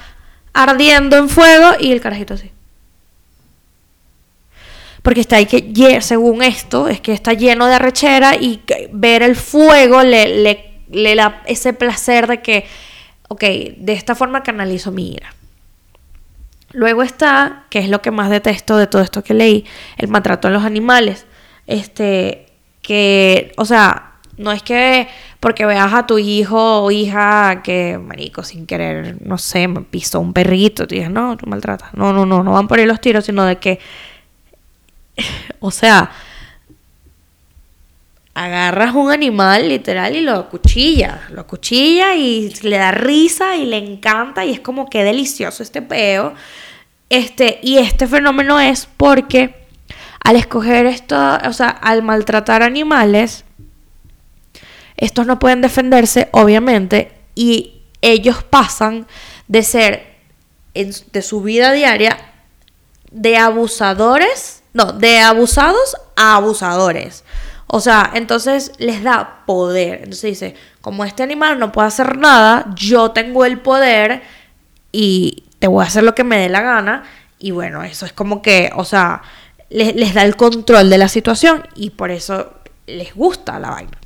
ardiendo 0.55 1.18
en 1.18 1.29
fuego 1.29 1.73
y 1.79 1.92
el 1.92 2.01
carajito 2.01 2.33
así. 2.33 2.54
Porque 5.05 5.21
está 5.21 5.37
ahí 5.37 5.45
que, 5.45 6.01
según 6.01 6.43
esto, 6.43 6.88
es 6.88 6.99
que 7.03 7.12
está 7.12 7.35
lleno 7.35 7.67
de 7.67 7.75
arrechera 7.75 8.37
y 8.37 8.62
ver 8.90 9.23
el 9.23 9.37
fuego 9.37 10.03
le, 10.03 10.43
le, 10.43 10.81
le 10.90 11.14
da 11.14 11.43
ese 11.45 11.75
placer 11.75 12.27
de 12.27 12.40
que, 12.40 12.64
ok, 13.29 13.43
de 13.77 13.93
esta 13.93 14.14
forma 14.14 14.43
canalizo 14.43 14.90
mi 14.93 15.12
ira. 15.12 15.35
Luego 16.73 17.03
está, 17.03 17.67
que 17.69 17.81
es 17.81 17.90
lo 17.90 18.01
que 18.01 18.12
más 18.12 18.31
detesto 18.31 18.79
de 18.79 18.87
todo 18.87 19.03
esto 19.03 19.23
que 19.23 19.35
leí, 19.35 19.67
el 19.99 20.09
maltrato 20.09 20.49
a 20.49 20.51
los 20.51 20.64
animales. 20.64 21.27
Este, 21.67 22.47
que, 22.81 23.53
o 23.59 23.67
sea, 23.67 24.14
no 24.38 24.53
es 24.53 24.62
que 24.62 25.07
porque 25.38 25.67
veas 25.67 25.93
a 25.93 26.07
tu 26.07 26.19
hijo 26.19 26.83
o 26.83 26.90
hija 26.90 27.61
que, 27.62 27.99
marico, 27.99 28.43
sin 28.43 28.64
querer, 28.64 29.19
no 29.21 29.37
sé, 29.37 29.69
pisó 29.90 30.19
un 30.21 30.33
perrito, 30.33 30.87
tú 30.87 30.95
dices, 30.95 31.11
no, 31.11 31.37
tú 31.37 31.45
maltratas. 31.47 31.93
No, 31.93 32.14
no, 32.14 32.25
no, 32.25 32.43
no 32.43 32.53
van 32.53 32.69
por 32.69 32.79
ahí 32.79 32.87
los 32.87 33.03
tiros, 33.03 33.27
sino 33.27 33.45
de 33.45 33.57
que, 33.57 33.81
o 35.61 35.70
sea, 35.70 36.11
agarras 38.35 38.94
un 38.94 39.12
animal 39.12 39.68
literal 39.68 40.16
y 40.16 40.20
lo 40.20 40.33
acuchillas, 40.33 41.31
lo 41.31 41.42
acuchillas 41.42 42.16
y 42.16 42.53
le 42.62 42.79
da 42.79 42.90
risa 42.90 43.57
y 43.57 43.64
le 43.64 43.79
encanta 43.79 44.44
y 44.44 44.50
es 44.50 44.61
como 44.61 44.90
que 44.90 45.05
delicioso 45.05 45.62
este 45.62 45.83
peo. 45.83 46.35
Este, 47.11 47.61
y 47.62 47.79
este 47.79 48.09
fenómeno 48.09 48.59
es 48.59 48.88
porque 48.96 49.55
al 50.20 50.37
escoger 50.37 50.87
esto, 50.87 51.16
o 51.46 51.53
sea, 51.53 51.68
al 51.68 52.03
maltratar 52.03 52.62
animales, 52.62 53.44
estos 54.96 55.27
no 55.27 55.38
pueden 55.38 55.61
defenderse, 55.61 56.29
obviamente, 56.33 57.12
y 57.35 57.83
ellos 58.00 58.42
pasan 58.42 59.07
de 59.48 59.62
ser 59.62 60.14
de 60.74 61.22
su 61.22 61.40
vida 61.42 61.72
diaria 61.72 62.18
de 63.12 63.37
abusadores, 63.37 64.63
no, 64.75 64.93
de 64.93 65.21
abusados 65.21 65.97
a 66.17 66.37
abusadores. 66.37 67.25
O 67.67 67.81
sea, 67.81 68.11
entonces 68.15 68.73
les 68.79 69.03
da 69.03 69.45
poder. 69.47 70.01
Entonces 70.01 70.23
dice, 70.23 70.55
como 70.81 71.05
este 71.05 71.23
animal 71.23 71.59
no 71.59 71.73
puede 71.73 71.89
hacer 71.89 72.19
nada, 72.19 72.67
yo 72.75 73.13
tengo 73.13 73.45
el 73.47 73.59
poder 73.61 74.23
y 74.93 75.45
te 75.61 75.67
voy 75.67 75.83
a 75.83 75.87
hacer 75.87 76.05
lo 76.05 76.15
que 76.15 76.25
me 76.25 76.39
dé 76.39 76.49
la 76.49 76.61
gana. 76.61 77.05
Y 77.39 77.53
bueno, 77.53 77.83
eso 77.83 78.05
es 78.05 78.13
como 78.13 78.43
que, 78.43 78.71
o 78.77 78.85
sea, 78.85 79.23
les, 79.71 79.95
les 79.95 80.13
da 80.13 80.23
el 80.25 80.37
control 80.37 80.91
de 80.91 80.99
la 80.99 81.09
situación 81.09 81.67
y 81.75 81.91
por 81.91 82.11
eso 82.11 82.53
les 82.87 83.15
gusta 83.15 83.59
la 83.59 83.71
vaina. 83.71 83.99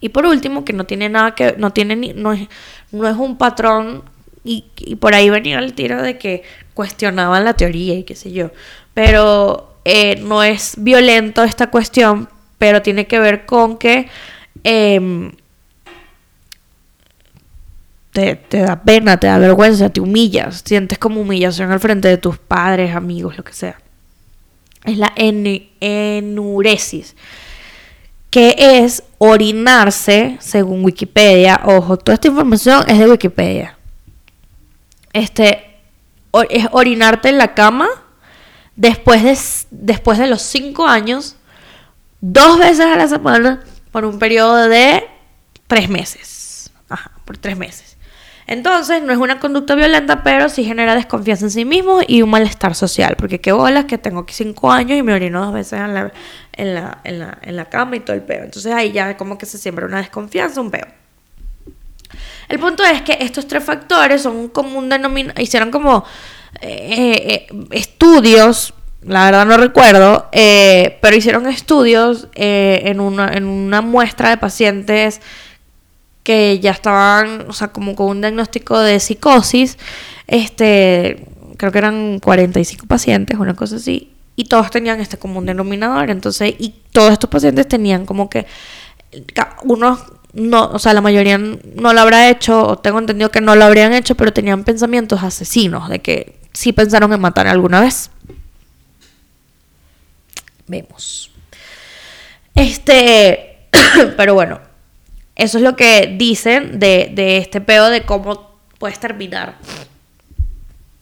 Y 0.00 0.08
por 0.08 0.24
último, 0.24 0.64
que 0.64 0.72
no 0.72 0.84
tiene 0.86 1.08
nada 1.08 1.34
que, 1.34 1.54
no 1.58 1.72
tiene 1.72 1.96
ni, 1.96 2.12
no 2.14 2.32
es, 2.32 2.48
no 2.90 3.06
es 3.06 3.16
un 3.16 3.36
patrón 3.36 4.04
y, 4.44 4.64
y 4.78 4.96
por 4.96 5.14
ahí 5.14 5.28
venía 5.28 5.58
el 5.58 5.74
tiro 5.74 6.00
de 6.00 6.16
que 6.16 6.42
cuestionaban 6.74 7.44
la 7.44 7.54
teoría 7.54 7.94
y 7.94 8.04
qué 8.04 8.14
sé 8.14 8.32
yo. 8.32 8.50
Pero 8.94 9.74
eh, 9.84 10.16
no 10.22 10.42
es 10.42 10.74
violento 10.78 11.42
esta 11.44 11.68
cuestión, 11.70 12.28
pero 12.58 12.82
tiene 12.82 13.06
que 13.06 13.18
ver 13.18 13.46
con 13.46 13.78
que 13.78 14.08
em, 14.64 15.32
te, 18.12 18.36
te 18.36 18.58
da 18.58 18.82
pena, 18.82 19.18
te 19.18 19.26
da 19.28 19.38
vergüenza, 19.38 19.88
te 19.88 20.00
humillas, 20.00 20.62
sientes 20.64 20.98
como 20.98 21.20
humillación 21.20 21.70
al 21.70 21.80
frente 21.80 22.08
de 22.08 22.18
tus 22.18 22.38
padres, 22.38 22.94
amigos, 22.94 23.36
lo 23.36 23.44
que 23.44 23.52
sea. 23.52 23.78
Es 24.84 24.98
la 24.98 25.14
enu- 25.14 25.68
enuresis, 25.80 27.14
que 28.30 28.54
es 28.58 29.02
orinarse, 29.18 30.36
según 30.40 30.84
Wikipedia. 30.84 31.60
Ojo, 31.64 31.96
toda 31.96 32.14
esta 32.14 32.28
información 32.28 32.84
es 32.88 32.98
de 32.98 33.08
Wikipedia. 33.10 33.76
Este 35.12 35.66
es 36.48 36.66
orinarte 36.72 37.28
en 37.28 37.38
la 37.38 37.54
cama 37.54 37.88
después 38.80 39.22
de, 39.22 39.38
después 39.70 40.18
de 40.18 40.26
los 40.26 40.40
5 40.40 40.86
años, 40.86 41.36
dos 42.22 42.58
veces 42.58 42.86
a 42.86 42.96
la 42.96 43.08
semana, 43.08 43.62
por 43.92 44.06
un 44.06 44.18
periodo 44.18 44.68
de 44.68 45.06
tres 45.66 45.90
meses. 45.90 46.70
Ajá, 46.88 47.10
por 47.26 47.36
tres 47.36 47.58
meses. 47.58 47.98
Entonces, 48.46 49.02
no 49.02 49.12
es 49.12 49.18
una 49.18 49.38
conducta 49.38 49.74
violenta, 49.74 50.22
pero 50.24 50.48
sí 50.48 50.64
genera 50.64 50.94
desconfianza 50.94 51.44
en 51.44 51.50
sí 51.50 51.64
mismo 51.66 52.00
y 52.06 52.22
un 52.22 52.30
malestar 52.30 52.74
social. 52.74 53.16
Porque 53.16 53.38
qué 53.38 53.52
bolas 53.52 53.84
que 53.84 53.98
tengo 53.98 54.20
aquí 54.20 54.32
cinco 54.32 54.72
años 54.72 54.98
y 54.98 55.02
me 55.02 55.12
orino 55.12 55.44
dos 55.44 55.52
veces 55.52 55.74
en 55.74 55.94
la, 55.94 56.12
en 56.52 56.74
la, 56.74 56.98
en 57.04 57.18
la, 57.18 57.38
en 57.42 57.56
la 57.56 57.66
cama 57.66 57.96
y 57.96 58.00
todo 58.00 58.16
el 58.16 58.22
peo. 58.22 58.44
Entonces 58.44 58.72
ahí 58.72 58.92
ya 58.92 59.16
como 59.18 59.36
que 59.36 59.44
se 59.44 59.58
siembra 59.58 59.84
una 59.86 59.98
desconfianza, 59.98 60.60
un 60.60 60.70
peo. 60.70 60.86
El 62.48 62.58
punto 62.58 62.82
es 62.82 63.02
que 63.02 63.18
estos 63.20 63.46
tres 63.46 63.62
factores 63.62 64.22
son 64.22 64.50
un 64.52 64.88
denominador, 64.88 65.40
hicieron 65.40 65.70
como 65.70 66.04
eh, 66.60 67.46
eh, 67.50 67.66
estudios, 67.70 68.74
la 69.02 69.24
verdad 69.24 69.46
no 69.46 69.56
recuerdo, 69.56 70.28
eh, 70.32 70.98
pero 71.00 71.16
hicieron 71.16 71.46
estudios 71.46 72.28
eh, 72.34 72.82
en, 72.84 73.00
una, 73.00 73.32
en 73.32 73.46
una 73.46 73.80
muestra 73.80 74.30
de 74.30 74.36
pacientes 74.36 75.20
que 76.22 76.60
ya 76.60 76.72
estaban, 76.72 77.46
o 77.48 77.52
sea, 77.52 77.68
como 77.68 77.96
con 77.96 78.08
un 78.08 78.20
diagnóstico 78.20 78.78
de 78.78 79.00
psicosis, 79.00 79.78
este, 80.26 81.26
creo 81.56 81.72
que 81.72 81.78
eran 81.78 82.18
45 82.20 82.86
pacientes, 82.86 83.38
una 83.38 83.54
cosa 83.54 83.76
así, 83.76 84.12
y 84.36 84.44
todos 84.44 84.70
tenían 84.70 85.00
este 85.00 85.16
común 85.16 85.46
denominador, 85.46 86.10
entonces, 86.10 86.54
y 86.58 86.74
todos 86.92 87.12
estos 87.12 87.30
pacientes 87.30 87.68
tenían 87.68 88.04
como 88.04 88.28
que, 88.28 88.46
unos, 89.64 90.00
no, 90.34 90.66
o 90.66 90.78
sea, 90.78 90.92
la 90.92 91.00
mayoría 91.00 91.38
no 91.38 91.92
lo 91.94 92.00
habrá 92.00 92.28
hecho, 92.28 92.66
o 92.66 92.76
tengo 92.78 92.98
entendido 92.98 93.30
que 93.30 93.40
no 93.40 93.56
lo 93.56 93.64
habrían 93.64 93.94
hecho, 93.94 94.14
pero 94.14 94.32
tenían 94.32 94.64
pensamientos 94.64 95.22
asesinos, 95.22 95.88
de 95.88 96.00
que 96.00 96.39
sí 96.52 96.72
pensaron 96.72 97.12
en 97.12 97.20
matar 97.20 97.46
alguna 97.46 97.80
vez. 97.80 98.10
Vemos. 100.66 101.30
Este, 102.54 103.66
pero 104.16 104.34
bueno, 104.34 104.60
eso 105.36 105.58
es 105.58 105.64
lo 105.64 105.76
que 105.76 106.14
dicen 106.18 106.78
de, 106.78 107.10
de 107.14 107.38
este 107.38 107.60
peo 107.60 107.90
de 107.90 108.02
cómo 108.02 108.58
puedes 108.78 108.98
terminar. 108.98 109.56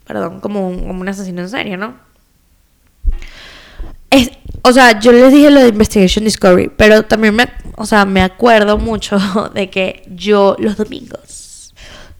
Perdón, 0.06 0.40
como 0.40 0.68
un, 0.68 0.86
como 0.86 1.00
un 1.00 1.08
asesino 1.08 1.42
en 1.42 1.48
serie, 1.48 1.76
¿no? 1.76 1.94
Es, 4.10 4.30
o 4.62 4.72
sea, 4.72 4.98
yo 4.98 5.12
les 5.12 5.32
dije 5.32 5.50
lo 5.50 5.60
de 5.60 5.68
Investigation 5.68 6.24
Discovery, 6.24 6.70
pero 6.76 7.02
también 7.04 7.34
me, 7.34 7.48
o 7.76 7.84
sea, 7.84 8.04
me 8.04 8.22
acuerdo 8.22 8.78
mucho 8.78 9.18
de 9.54 9.68
que 9.70 10.02
yo 10.10 10.56
los 10.58 10.76
domingos, 10.76 11.74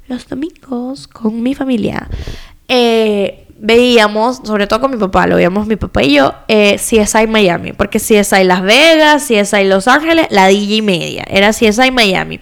los 0.06 0.28
domingos 0.28 1.08
con 1.08 1.42
mi 1.42 1.54
familia, 1.54 2.08
eh, 2.68 3.46
veíamos, 3.58 4.40
sobre 4.44 4.66
todo 4.66 4.80
con 4.80 4.90
mi 4.90 4.96
papá, 4.96 5.26
lo 5.26 5.36
veíamos 5.36 5.66
mi 5.66 5.76
papá 5.76 6.02
y 6.02 6.14
yo, 6.14 6.34
eh, 6.46 6.76
CSI 6.76 7.26
Miami, 7.26 7.72
porque 7.72 7.98
CSI 7.98 8.44
Las 8.44 8.62
Vegas, 8.62 9.26
CSI 9.26 9.64
Los 9.64 9.88
Ángeles, 9.88 10.28
la 10.30 10.46
DJ 10.46 10.82
media, 10.82 11.24
era 11.28 11.50
CSI 11.50 11.90
Miami. 11.90 12.40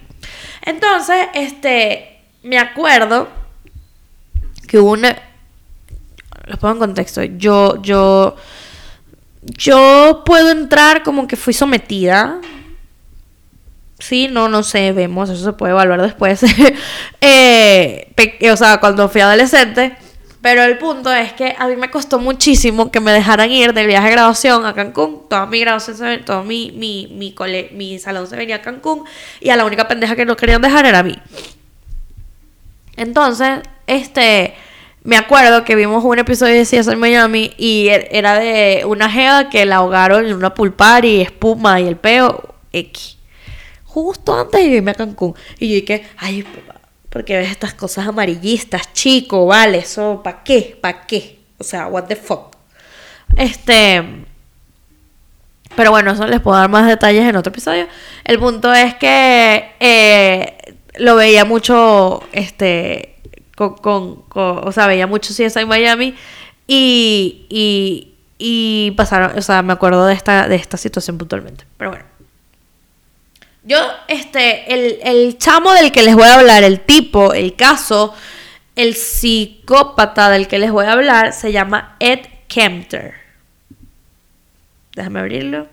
Entonces, 0.63 1.27
este, 1.33 2.19
me 2.43 2.59
acuerdo 2.59 3.29
que 4.67 4.79
hubo 4.79 4.91
una, 4.91 5.17
los 6.45 6.59
pongo 6.59 6.73
en 6.73 6.79
contexto, 6.79 7.23
yo, 7.23 7.81
yo, 7.81 8.35
yo 9.41 10.23
puedo 10.25 10.51
entrar 10.51 11.03
como 11.03 11.27
que 11.27 11.35
fui 11.35 11.53
sometida. 11.53 12.39
Sí, 13.99 14.27
no, 14.27 14.47
no 14.47 14.61
sé, 14.61 14.91
vemos, 14.91 15.29
eso 15.29 15.43
se 15.43 15.53
puede 15.53 15.71
evaluar 15.71 16.01
después. 16.01 16.41
eh, 17.21 18.13
o 18.51 18.57
sea, 18.57 18.79
cuando 18.79 19.09
fui 19.09 19.21
adolescente. 19.21 19.97
Pero 20.41 20.63
el 20.63 20.77
punto 20.77 21.11
es 21.11 21.33
que 21.33 21.55
a 21.57 21.67
mí 21.67 21.75
me 21.75 21.89
costó 21.89 22.19
muchísimo 22.19 22.91
que 22.91 22.99
me 22.99 23.11
dejaran 23.11 23.51
ir 23.51 23.73
del 23.73 23.87
viaje 23.87 24.07
de 24.07 24.11
graduación 24.13 24.65
a 24.65 24.73
Cancún. 24.73 25.23
Toda 25.29 25.45
mi 25.47 25.59
graduación, 25.59 25.97
se 25.97 26.17
todo 26.19 26.43
mi, 26.43 26.71
mi, 26.71 27.99
salón 27.99 28.27
se 28.27 28.35
venía 28.35 28.57
a 28.57 28.61
Cancún. 28.61 29.03
Y 29.41 29.49
a 29.49 29.55
la 29.57 29.65
única 29.65 29.87
pendeja 29.87 30.15
que 30.15 30.25
no 30.25 30.35
querían 30.35 30.61
dejar 30.61 30.85
era 30.85 30.99
a 30.99 31.03
mí. 31.03 31.15
Entonces, 32.95 33.59
este, 33.87 34.53
me 35.03 35.17
acuerdo 35.17 35.63
que 35.63 35.75
vimos 35.75 36.03
un 36.03 36.19
episodio 36.19 36.53
de 36.55 36.63
CSI 36.63 36.95
Miami 36.95 37.53
y 37.57 37.87
er- 37.87 38.07
era 38.11 38.37
de 38.39 38.83
una 38.85 39.09
jeva 39.09 39.49
que 39.49 39.65
la 39.65 39.77
ahogaron 39.77 40.25
en 40.25 40.33
una 40.33 40.53
pool 40.53 40.73
party, 40.73 41.21
espuma 41.21 41.79
y 41.81 41.87
el 41.87 41.97
peo 41.97 42.55
X. 42.73 43.17
Justo 43.85 44.39
antes 44.39 44.61
de 44.61 44.67
irme 44.67 44.91
a 44.91 44.95
Cancún. 44.95 45.35
Y 45.59 45.69
yo 45.69 45.75
dije, 45.81 46.05
ay, 46.17 46.45
porque 47.09 47.37
ves 47.37 47.49
estas 47.51 47.73
cosas 47.73 48.07
amarillistas, 48.07 48.91
chico, 48.93 49.45
vale, 49.45 49.79
eso, 49.79 50.21
¿para 50.23 50.43
qué? 50.43 50.77
¿Para 50.81 51.05
qué? 51.07 51.39
O 51.57 51.63
sea, 51.63 51.87
what 51.87 52.05
the 52.05 52.15
fuck. 52.15 52.55
Este... 53.35 54.25
Pero 55.75 55.91
bueno, 55.91 56.11
eso 56.11 56.25
les 56.25 56.39
puedo 56.39 56.57
dar 56.57 56.69
más 56.69 56.87
detalles 56.87 57.23
en 57.29 57.35
otro 57.35 57.51
episodio. 57.51 57.87
El 58.23 58.39
punto 58.39 58.73
es 58.73 58.95
que 58.95 59.71
eh, 59.79 60.57
lo 60.97 61.15
veía 61.15 61.45
mucho, 61.45 62.23
este, 62.31 63.15
con, 63.55 63.75
con- 63.75 64.23
o 64.33 64.71
sea, 64.71 64.87
veía 64.87 65.05
mucho 65.07 65.33
CSI 65.33 65.65
Miami 65.65 66.15
y, 66.65 67.45
y, 67.49 68.15
y 68.39 68.91
pasaron, 68.91 69.37
o 69.37 69.41
sea, 69.41 69.61
me 69.61 69.73
acuerdo 69.73 70.07
de 70.07 70.13
esta, 70.15 70.47
de 70.47 70.55
esta 70.55 70.77
situación 70.77 71.17
puntualmente. 71.19 71.65
Pero 71.77 71.91
bueno. 71.91 72.05
Yo, 73.67 73.77
este, 74.07 74.73
el, 74.73 74.99
el 75.03 75.37
chamo 75.37 75.73
del 75.73 75.91
que 75.91 76.01
les 76.01 76.15
voy 76.15 76.23
a 76.23 76.35
hablar, 76.35 76.63
el 76.63 76.79
tipo, 76.79 77.33
el 77.33 77.57
caso, 77.57 78.15
el 78.77 78.95
psicópata 78.95 80.29
del 80.29 80.47
que 80.47 80.57
les 80.57 80.71
voy 80.71 80.85
a 80.85 80.93
hablar, 80.93 81.33
se 81.33 81.51
llama 81.51 81.97
Ed 81.99 82.21
Kempter. 82.47 83.15
Déjame 84.95 85.19
abrirlo. 85.19 85.67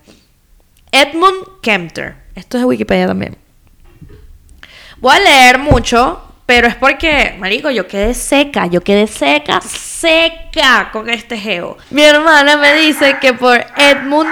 Edmund 0.91 1.61
Kempter. 1.63 2.17
Esto 2.35 2.57
es 2.57 2.63
de 2.63 2.67
Wikipedia 2.67 3.07
también. 3.07 3.37
Voy 4.97 5.15
a 5.15 5.21
leer 5.21 5.59
mucho, 5.61 6.21
pero 6.47 6.67
es 6.67 6.75
porque, 6.75 7.37
marico, 7.39 7.71
yo 7.71 7.87
quedé 7.87 8.13
seca, 8.15 8.67
yo 8.67 8.81
quedé 8.81 9.07
seca, 9.07 9.61
seca 9.61 10.91
con 10.91 11.09
este 11.09 11.39
geo. 11.39 11.79
Mi 11.91 12.03
hermana 12.03 12.57
me 12.57 12.75
dice 12.75 13.19
que 13.21 13.35
por 13.35 13.65
Edmund 13.77 14.31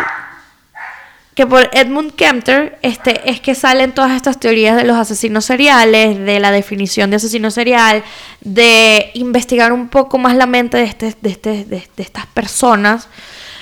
que 1.34 1.46
por 1.46 1.70
Edmund 1.72 2.14
Kempter 2.14 2.78
este, 2.82 3.30
es 3.30 3.40
que 3.40 3.54
salen 3.54 3.92
todas 3.92 4.12
estas 4.12 4.38
teorías 4.38 4.76
de 4.76 4.84
los 4.84 4.96
asesinos 4.96 5.46
seriales, 5.46 6.18
de 6.18 6.40
la 6.40 6.50
definición 6.50 7.10
de 7.10 7.16
asesino 7.16 7.50
serial, 7.50 8.04
de 8.40 9.10
investigar 9.14 9.72
un 9.72 9.88
poco 9.88 10.18
más 10.18 10.36
la 10.36 10.46
mente 10.46 10.76
de, 10.76 10.84
este, 10.84 11.16
de, 11.20 11.30
este, 11.30 11.64
de, 11.64 11.88
de 11.96 12.02
estas 12.02 12.26
personas. 12.26 13.08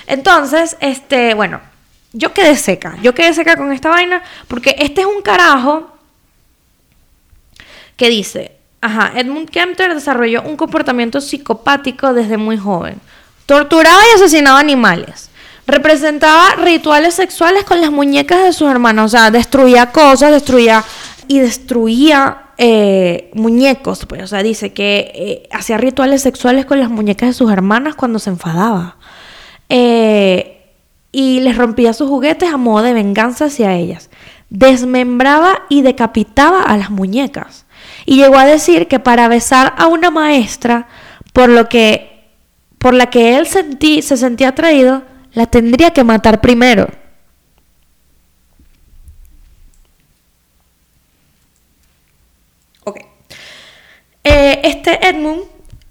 Entonces, 0.06 0.76
este, 0.80 1.34
bueno, 1.34 1.60
yo 2.12 2.32
quedé 2.32 2.56
seca, 2.56 2.96
yo 3.02 3.14
quedé 3.14 3.32
seca 3.34 3.56
con 3.56 3.72
esta 3.72 3.88
vaina 3.88 4.22
porque 4.48 4.74
este 4.78 5.02
es 5.02 5.06
un 5.06 5.22
carajo 5.22 5.96
que 7.96 8.08
dice, 8.08 8.52
ajá, 8.80 9.12
Edmund 9.14 9.48
Kempter 9.48 9.94
desarrolló 9.94 10.42
un 10.42 10.56
comportamiento 10.56 11.20
psicopático 11.20 12.12
desde 12.14 12.36
muy 12.36 12.56
joven. 12.56 13.00
Torturaba 13.46 14.00
y 14.10 14.16
asesinaba 14.16 14.58
animales. 14.58 15.29
Representaba 15.66 16.56
rituales 16.56 17.14
sexuales 17.14 17.64
con 17.64 17.80
las 17.80 17.90
muñecas 17.90 18.44
de 18.44 18.52
sus 18.52 18.70
hermanos. 18.70 19.06
O 19.06 19.08
sea, 19.08 19.30
destruía 19.30 19.92
cosas, 19.92 20.32
destruía 20.32 20.84
y 21.28 21.38
destruía 21.38 22.42
eh, 22.58 23.30
muñecos. 23.34 24.06
Pues, 24.06 24.22
o 24.22 24.26
sea, 24.26 24.42
dice 24.42 24.72
que 24.72 25.12
eh, 25.14 25.48
hacía 25.52 25.78
rituales 25.78 26.22
sexuales 26.22 26.66
con 26.66 26.80
las 26.80 26.90
muñecas 26.90 27.28
de 27.28 27.34
sus 27.34 27.52
hermanas 27.52 27.94
cuando 27.94 28.18
se 28.18 28.30
enfadaba. 28.30 28.96
Eh, 29.68 30.56
y 31.12 31.40
les 31.40 31.56
rompía 31.56 31.92
sus 31.92 32.08
juguetes 32.08 32.52
a 32.52 32.56
modo 32.56 32.82
de 32.82 32.92
venganza 32.92 33.46
hacia 33.46 33.74
ellas. 33.74 34.10
Desmembraba 34.48 35.62
y 35.68 35.82
decapitaba 35.82 36.62
a 36.62 36.76
las 36.76 36.90
muñecas. 36.90 37.66
Y 38.06 38.16
llegó 38.16 38.38
a 38.38 38.44
decir 38.44 38.88
que 38.88 38.98
para 38.98 39.28
besar 39.28 39.74
a 39.76 39.86
una 39.86 40.10
maestra, 40.10 40.88
por 41.32 41.48
lo 41.48 41.68
que 41.68 42.10
por 42.78 42.94
la 42.94 43.10
que 43.10 43.36
él 43.36 43.46
sentí, 43.46 44.00
se 44.00 44.16
sentía 44.16 44.48
atraído, 44.48 45.02
la 45.32 45.46
tendría 45.46 45.90
que 45.90 46.04
matar 46.04 46.40
primero. 46.40 46.88
Ok. 52.84 52.98
Eh, 54.24 54.60
este 54.64 55.08
Edmund 55.08 55.42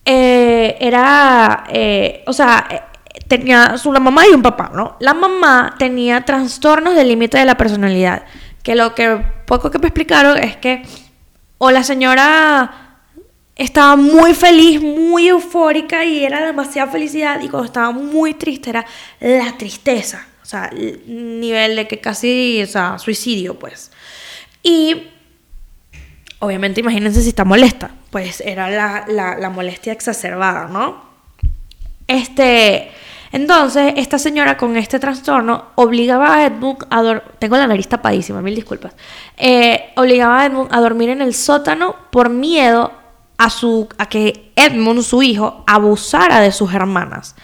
eh, 0.05 0.77
era, 0.79 1.65
eh, 1.69 2.23
o 2.27 2.33
sea, 2.33 2.89
tenía 3.27 3.75
una 3.85 3.99
mamá 3.99 4.23
y 4.27 4.33
un 4.33 4.41
papá, 4.41 4.71
¿no? 4.73 4.97
La 4.99 5.13
mamá 5.13 5.75
tenía 5.77 6.25
trastornos 6.25 6.95
del 6.95 7.07
límite 7.07 7.37
de 7.37 7.45
la 7.45 7.57
personalidad, 7.57 8.23
que 8.63 8.75
lo 8.75 8.95
que 8.95 9.23
poco 9.45 9.71
que 9.71 9.79
me 9.79 9.87
explicaron 9.87 10.37
es 10.37 10.57
que 10.57 10.83
o 11.59 11.71
la 11.71 11.83
señora 11.83 12.88
estaba 13.59 13.97
muy 13.97 14.33
feliz, 14.33 14.81
muy 14.81 15.27
eufórica 15.27 16.05
y 16.05 16.23
era 16.23 16.45
demasiada 16.45 16.89
felicidad 16.89 17.41
y 17.41 17.49
cuando 17.49 17.65
estaba 17.65 17.91
muy 17.91 18.33
triste 18.33 18.69
era 18.69 18.85
la 19.19 19.57
tristeza, 19.57 20.25
o 20.41 20.45
sea, 20.45 20.65
el 20.67 21.39
nivel 21.41 21.75
de 21.75 21.87
que 21.87 21.99
casi, 21.99 22.61
o 22.63 22.67
sea, 22.67 22.97
suicidio, 22.97 23.59
pues. 23.59 23.91
Y 24.63 25.03
obviamente 26.39 26.79
imagínense 26.79 27.21
si 27.21 27.29
está 27.29 27.43
molesta, 27.43 27.91
pues 28.11 28.41
era 28.41 28.69
la, 28.69 29.03
la, 29.09 29.37
la 29.37 29.49
molestia 29.49 29.91
exacerbada, 29.91 30.67
¿no? 30.67 31.03
Este, 32.07 32.91
entonces, 33.33 33.93
esta 33.97 34.17
señora 34.17 34.55
con 34.55 34.77
este 34.77 34.99
trastorno 34.99 35.65
obligaba 35.75 36.35
a 36.35 36.45
Edmund 36.45 36.85
a 36.89 37.01
dormir. 37.01 37.23
Tengo 37.39 37.57
la 37.57 37.67
nariz 37.67 37.87
tapadísima, 37.87 38.41
mil 38.41 38.55
disculpas. 38.55 38.93
Eh, 39.37 39.91
obligaba 39.97 40.41
a 40.41 40.45
Edmund 40.45 40.73
a 40.73 40.79
dormir 40.79 41.09
en 41.09 41.21
el 41.21 41.35
sótano 41.35 41.95
por 42.09 42.29
miedo 42.29 42.98
a, 43.39 43.49
su, 43.49 43.87
a 43.97 44.07
que 44.07 44.51
Edmund, 44.57 45.01
su 45.01 45.23
hijo, 45.23 45.63
abusara 45.65 46.41
de 46.41 46.51
sus 46.51 46.73
hermanas. 46.73 47.35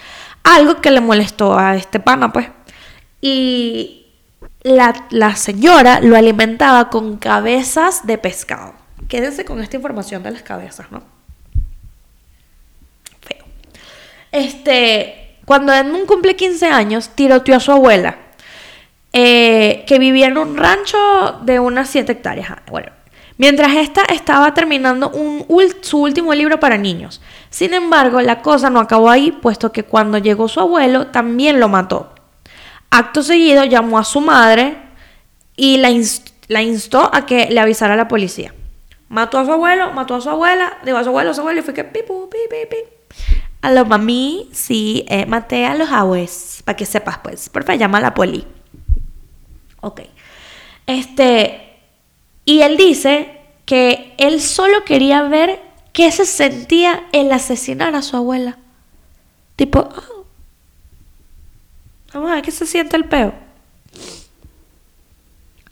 Algo 0.44 0.82
que 0.82 0.92
le 0.92 1.00
molestó 1.00 1.58
a 1.58 1.76
este 1.78 2.02
pana, 2.02 2.34
pues. 2.34 2.50
Y 3.22 4.06
la, 4.62 5.08
la 5.10 5.38
señora 5.38 6.02
lo 6.02 6.18
alimentaba 6.18 6.90
con 6.90 7.16
cabezas 7.16 8.06
de 8.06 8.18
pescado. 8.18 8.74
Quédense 9.08 9.46
con 9.46 9.62
esta 9.62 9.78
información 9.78 10.22
de 10.22 10.32
las 10.32 10.44
cabezas, 10.44 10.92
¿no? 10.92 11.02
Feo. 13.22 13.46
Este, 14.34 15.38
cuando 15.46 15.74
Edmund 15.74 16.08
cumple 16.08 16.36
15 16.36 16.68
años, 16.68 17.12
tiroteó 17.16 17.56
a 17.56 17.62
su 17.62 17.72
abuela, 17.72 18.18
eh, 19.14 19.86
que 19.88 19.98
vivía 19.98 20.28
en 20.28 20.38
un 20.38 20.58
rancho 20.58 21.40
de 21.44 21.58
unas 21.58 21.90
7 21.90 22.12
hectáreas. 22.12 22.50
Ah, 22.50 22.62
Bueno, 22.70 22.92
mientras 23.38 23.74
esta 23.76 24.04
estaba 24.06 24.54
terminando 24.54 25.12
su 25.82 26.02
último 26.02 26.34
libro 26.34 26.60
para 26.60 26.78
niños. 26.78 27.22
Sin 27.50 27.74
embargo, 27.74 28.22
la 28.22 28.42
cosa 28.42 28.70
no 28.70 28.80
acabó 28.80 29.10
ahí, 29.10 29.32
puesto 29.32 29.72
que 29.72 29.84
cuando 29.84 30.18
llegó 30.18 30.48
su 30.48 30.60
abuelo, 30.60 31.08
también 31.08 31.60
lo 31.60 31.70
mató. 31.70 32.14
Acto 32.90 33.24
seguido, 33.24 33.64
llamó 33.66 34.00
a 34.00 34.04
su 34.04 34.22
madre 34.22 34.78
y 35.56 35.78
la, 35.78 35.90
inst- 35.90 36.34
la 36.48 36.62
instó 36.62 37.10
a 37.14 37.26
que 37.26 37.48
le 37.50 37.60
avisara 37.60 37.94
a 37.94 37.98
la 37.98 38.08
policía. 38.08 38.54
Mató 39.10 39.38
a 39.38 39.46
su 39.46 39.52
abuelo, 39.52 39.92
mató 39.94 40.16
a 40.16 40.22
su 40.22 40.30
abuela, 40.30 40.78
digo 40.84 40.98
a 40.98 41.04
su 41.04 41.10
abuelo, 41.10 41.32
a 41.32 41.34
su 41.34 41.42
abuelo, 41.42 41.60
y 41.60 41.64
fue 41.64 41.74
que 41.74 41.84
pipu, 41.84 42.30
pi, 42.30 42.38
pi, 42.50 42.68
pi. 42.70 42.78
A 43.62 43.72
los 43.72 43.88
mami, 43.88 44.50
sí, 44.52 45.06
eh, 45.10 45.26
maté 45.26 45.66
a 45.66 45.76
los 45.76 45.90
abuelos, 45.92 46.62
para 46.64 46.76
que 46.76 46.86
sepas, 46.86 47.20
pues. 47.20 47.50
Porfa, 47.50 47.76
llama 47.76 47.98
a 48.00 48.02
la 48.02 48.14
poli. 48.14 48.46
Ok. 49.82 50.02
Este. 50.88 51.65
Y 52.46 52.62
él 52.62 52.78
dice 52.78 53.42
que 53.66 54.14
él 54.18 54.40
solo 54.40 54.86
quería 54.86 55.24
ver 55.24 55.60
qué 55.92 56.12
se 56.12 56.26
sentía 56.26 57.04
el 57.12 57.32
asesinar 57.32 57.96
a 57.96 58.04
su 58.04 58.16
abuela. 58.16 58.58
Tipo, 59.56 59.90
ah, 59.92 60.04
vamos 62.14 62.32
a 62.32 62.36
ver 62.36 62.44
qué 62.44 62.52
se 62.52 62.68
siente 62.68 62.96
el 62.96 63.06
peo. 63.06 63.34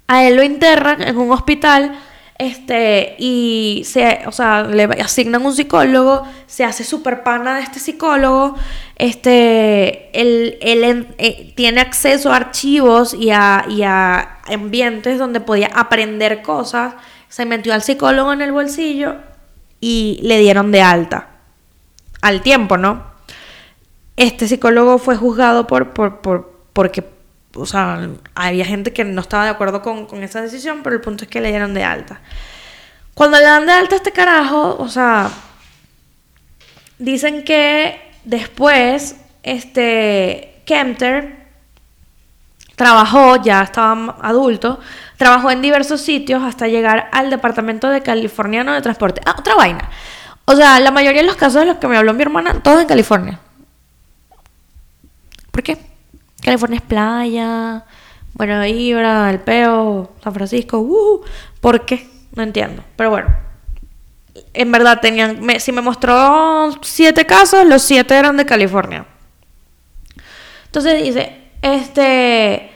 A 0.08 0.24
él 0.24 0.36
lo 0.36 0.44
internan 0.44 1.02
en 1.02 1.18
un 1.18 1.32
hospital 1.32 1.98
este, 2.40 3.16
y 3.20 3.84
se, 3.86 4.22
o 4.26 4.32
sea, 4.32 4.64
le 4.64 4.84
asignan 4.84 5.46
un 5.46 5.56
psicólogo, 5.56 6.24
se 6.48 6.64
hace 6.64 6.84
super 6.84 7.24
pana 7.24 7.56
de 7.56 7.62
este 7.62 7.80
psicólogo, 7.80 8.56
este, 8.96 10.10
él, 10.20 10.58
eh, 10.62 11.54
tiene 11.56 11.82
acceso 11.82 12.32
a 12.32 12.38
archivos 12.38 13.14
y 13.14 13.30
a, 13.30 13.66
y 13.70 13.84
a 13.84 14.40
ambientes 14.48 15.20
donde 15.20 15.40
podía 15.40 15.68
aprender 15.68 16.42
cosas, 16.42 16.96
se 17.30 17.46
metió 17.46 17.74
al 17.74 17.84
psicólogo 17.84 18.34
en 18.34 18.42
el 18.42 18.52
bolsillo 18.52 19.16
y 19.80 20.20
le 20.24 20.40
dieron 20.40 20.72
de 20.72 20.82
alta. 20.82 21.30
Al 22.22 22.42
tiempo, 22.42 22.78
¿no? 22.78 23.04
Este 24.16 24.48
psicólogo 24.48 24.98
fue 24.98 25.16
juzgado 25.18 25.68
por, 25.68 25.92
por, 25.92 26.22
por 26.22 26.54
porque 26.74 27.13
o 27.56 27.66
sea, 27.66 28.10
había 28.36 28.66
gente 28.66 28.94
que 28.94 29.04
no 29.04 29.22
estaba 29.22 29.46
de 29.46 29.52
acuerdo 29.52 29.82
con, 29.82 30.24
esa 30.24 30.42
decisión, 30.42 30.82
pero 30.84 30.96
el 30.96 31.02
punto 31.02 31.24
es 31.24 31.30
que 31.30 31.42
le 31.42 31.50
dieron 31.50 31.74
de 31.74 31.84
alta. 31.84 32.22
Cuando 33.14 33.38
le 33.38 33.44
dan 33.44 33.66
de 33.66 33.72
alta 33.74 33.96
a 33.96 33.98
este 33.98 34.12
carajo, 34.12 34.76
o 34.80 34.90
sea, 34.90 35.30
dicen 36.98 37.44
que 37.44 38.02
después, 38.24 39.18
este, 39.44 40.62
Kempter 40.66 41.44
trabajó, 42.76 43.42
ya 43.44 43.62
estaba 43.62 44.18
adulto, 44.22 44.80
trabajó 45.18 45.52
en 45.52 45.62
diversos 45.62 46.02
sitios 46.02 46.42
hasta 46.44 46.68
llegar 46.68 47.10
al 47.12 47.30
Departamento 47.30 47.90
de 47.90 48.02
Californiano 48.02 48.74
de 48.74 48.82
Transporte. 48.82 49.22
Ah, 49.26 49.36
otra 49.38 49.56
vaina. 49.56 49.90
O 50.46 50.56
sea, 50.56 50.80
la 50.80 50.92
mayoría 50.92 51.22
de 51.22 51.28
los 51.28 51.38
casos 51.38 51.62
de 51.62 51.68
los 51.68 51.78
que 51.78 51.88
me 51.88 51.98
habló 51.98 52.14
mi 52.14 52.24
hermana, 52.24 52.62
todos 52.64 52.82
en 52.82 52.88
California. 52.88 53.40
¿Por 55.52 55.62
qué? 55.62 55.93
California 56.44 56.78
es 56.78 56.84
playa, 56.84 57.86
bueno, 58.34 58.66
Ibra, 58.66 59.30
El 59.30 59.40
Peo, 59.40 60.12
San 60.24 60.34
Francisco, 60.34 60.80
uh, 60.80 61.24
¿por 61.62 61.86
qué? 61.86 62.10
No 62.36 62.44
entiendo, 62.44 62.84
pero 62.96 63.12
bueno. 63.12 63.30
En 64.54 64.72
verdad 64.72 65.00
tenían, 65.00 65.40
si 65.60 65.72
me 65.72 65.82
mostró 65.82 66.72
siete 66.82 67.26
casos, 67.26 67.66
los 67.66 67.84
siete 67.84 68.16
eran 68.16 68.36
de 68.38 68.46
California. 68.46 69.06
Entonces 70.66 71.04
dice, 71.04 71.52
este, 71.62 72.72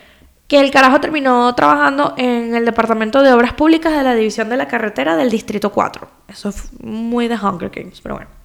que 0.48 0.60
el 0.60 0.72
carajo 0.72 1.02
terminó 1.02 1.54
trabajando 1.56 2.14
en 2.18 2.56
el 2.56 2.64
Departamento 2.64 3.24
de 3.24 3.34
Obras 3.34 3.54
Públicas 3.54 3.96
de 3.96 4.04
la 4.04 4.14
División 4.14 4.50
de 4.50 4.58
la 4.58 4.68
Carretera 4.68 5.18
del 5.18 5.32
Distrito 5.32 5.72
4. 5.72 6.08
Eso 6.28 6.50
es 6.50 6.72
muy 6.82 7.28
de 7.28 7.36
Hunger 7.36 7.70
Games, 7.70 8.00
pero 8.02 8.16
bueno. 8.16 8.37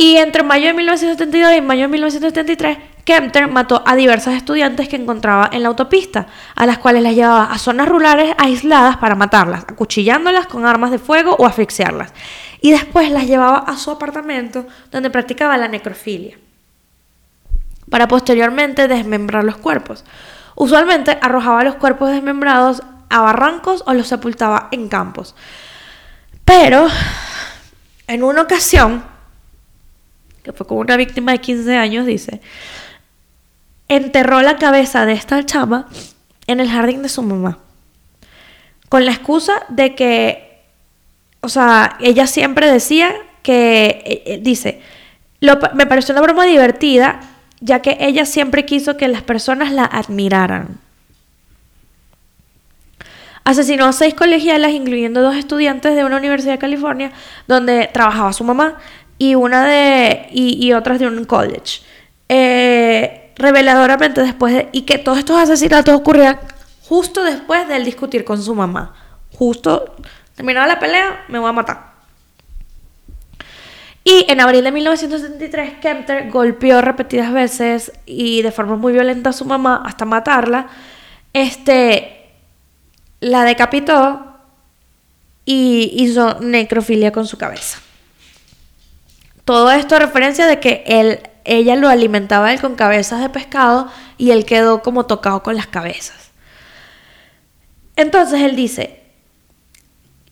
Y 0.00 0.16
entre 0.18 0.44
mayo 0.44 0.68
de 0.68 0.74
1972 0.74 1.56
y 1.56 1.60
mayo 1.60 1.82
de 1.82 1.88
1973, 1.88 2.78
Kempter 3.02 3.48
mató 3.48 3.82
a 3.84 3.96
diversas 3.96 4.34
estudiantes 4.34 4.88
que 4.88 4.94
encontraba 4.94 5.50
en 5.52 5.64
la 5.64 5.70
autopista, 5.70 6.28
a 6.54 6.66
las 6.66 6.78
cuales 6.78 7.02
las 7.02 7.16
llevaba 7.16 7.46
a 7.46 7.58
zonas 7.58 7.88
rurales 7.88 8.32
aisladas 8.38 8.98
para 8.98 9.16
matarlas, 9.16 9.64
acuchillándolas 9.66 10.46
con 10.46 10.66
armas 10.66 10.92
de 10.92 11.00
fuego 11.00 11.34
o 11.36 11.46
asfixiarlas. 11.46 12.12
Y 12.60 12.70
después 12.70 13.10
las 13.10 13.26
llevaba 13.26 13.58
a 13.58 13.76
su 13.76 13.90
apartamento, 13.90 14.68
donde 14.92 15.10
practicaba 15.10 15.58
la 15.58 15.66
necrofilia, 15.66 16.38
para 17.90 18.06
posteriormente 18.06 18.86
desmembrar 18.86 19.42
los 19.42 19.56
cuerpos. 19.56 20.04
Usualmente 20.54 21.18
arrojaba 21.20 21.64
los 21.64 21.74
cuerpos 21.74 22.10
desmembrados 22.10 22.84
a 23.10 23.20
barrancos 23.20 23.82
o 23.84 23.94
los 23.94 24.06
sepultaba 24.06 24.68
en 24.70 24.88
campos. 24.88 25.34
Pero, 26.44 26.86
en 28.06 28.22
una 28.22 28.42
ocasión, 28.42 29.17
que 30.42 30.52
fue 30.52 30.66
con 30.66 30.78
una 30.78 30.96
víctima 30.96 31.32
de 31.32 31.38
15 31.38 31.76
años, 31.76 32.06
dice, 32.06 32.40
enterró 33.88 34.42
la 34.42 34.56
cabeza 34.56 35.06
de 35.06 35.12
esta 35.12 35.44
chama 35.44 35.88
en 36.46 36.60
el 36.60 36.68
jardín 36.68 37.02
de 37.02 37.08
su 37.08 37.22
mamá. 37.22 37.58
Con 38.88 39.04
la 39.04 39.12
excusa 39.12 39.64
de 39.68 39.94
que, 39.94 40.62
o 41.40 41.48
sea, 41.48 41.96
ella 42.00 42.26
siempre 42.26 42.70
decía 42.70 43.14
que, 43.42 44.02
eh, 44.04 44.22
eh, 44.26 44.38
dice, 44.42 44.80
me 45.74 45.86
pareció 45.86 46.14
una 46.14 46.22
broma 46.22 46.44
divertida, 46.44 47.20
ya 47.60 47.80
que 47.80 47.96
ella 48.00 48.24
siempre 48.24 48.64
quiso 48.64 48.96
que 48.96 49.08
las 49.08 49.22
personas 49.22 49.72
la 49.72 49.84
admiraran. 49.84 50.78
Asesinó 53.44 53.86
a 53.86 53.92
seis 53.92 54.14
colegialas, 54.14 54.72
incluyendo 54.72 55.22
dos 55.22 55.36
estudiantes 55.36 55.94
de 55.96 56.04
una 56.04 56.18
universidad 56.18 56.52
de 56.52 56.58
California, 56.58 57.12
donde 57.46 57.88
trabajaba 57.92 58.32
su 58.32 58.44
mamá, 58.44 58.78
y 59.18 59.34
una 59.34 59.66
de 59.66 60.28
y, 60.32 60.72
otras 60.72 60.98
de 60.98 61.06
un 61.06 61.24
college. 61.24 61.82
Eh, 62.28 63.32
reveladoramente 63.36 64.22
después 64.22 64.54
de, 64.54 64.68
y 64.72 64.82
que 64.82 64.98
todos 64.98 65.18
estos 65.18 65.38
asesinatos 65.38 65.94
ocurrían 65.94 66.38
justo 66.88 67.22
después 67.24 67.68
del 67.68 67.84
discutir 67.84 68.24
con 68.24 68.42
su 68.42 68.54
mamá. 68.54 68.94
Justo 69.36 69.94
terminaba 70.34 70.66
la 70.66 70.78
pelea, 70.78 71.24
me 71.28 71.38
voy 71.38 71.48
a 71.48 71.52
matar. 71.52 71.88
Y 74.04 74.24
en 74.28 74.40
abril 74.40 74.64
de 74.64 74.72
1973, 74.72 75.74
Kempter 75.82 76.30
golpeó 76.30 76.80
repetidas 76.80 77.30
veces 77.32 77.92
y 78.06 78.40
de 78.40 78.52
forma 78.52 78.76
muy 78.76 78.92
violenta 78.92 79.30
a 79.30 79.32
su 79.34 79.44
mamá 79.44 79.82
hasta 79.84 80.06
matarla. 80.06 80.68
Este 81.34 82.14
la 83.20 83.44
decapitó 83.44 84.38
y 85.44 85.90
hizo 85.94 86.40
necrofilia 86.40 87.12
con 87.12 87.26
su 87.26 87.36
cabeza. 87.36 87.80
Todo 89.48 89.70
esto 89.70 89.96
a 89.96 89.98
referencia 89.98 90.46
de 90.46 90.60
que 90.60 90.84
él, 90.86 91.20
ella 91.44 91.74
lo 91.74 91.88
alimentaba 91.88 92.52
él 92.52 92.60
con 92.60 92.74
cabezas 92.74 93.22
de 93.22 93.30
pescado 93.30 93.88
y 94.18 94.32
él 94.32 94.44
quedó 94.44 94.82
como 94.82 95.06
tocado 95.06 95.42
con 95.42 95.56
las 95.56 95.66
cabezas. 95.66 96.32
Entonces 97.96 98.42
él 98.42 98.56
dice, 98.56 99.00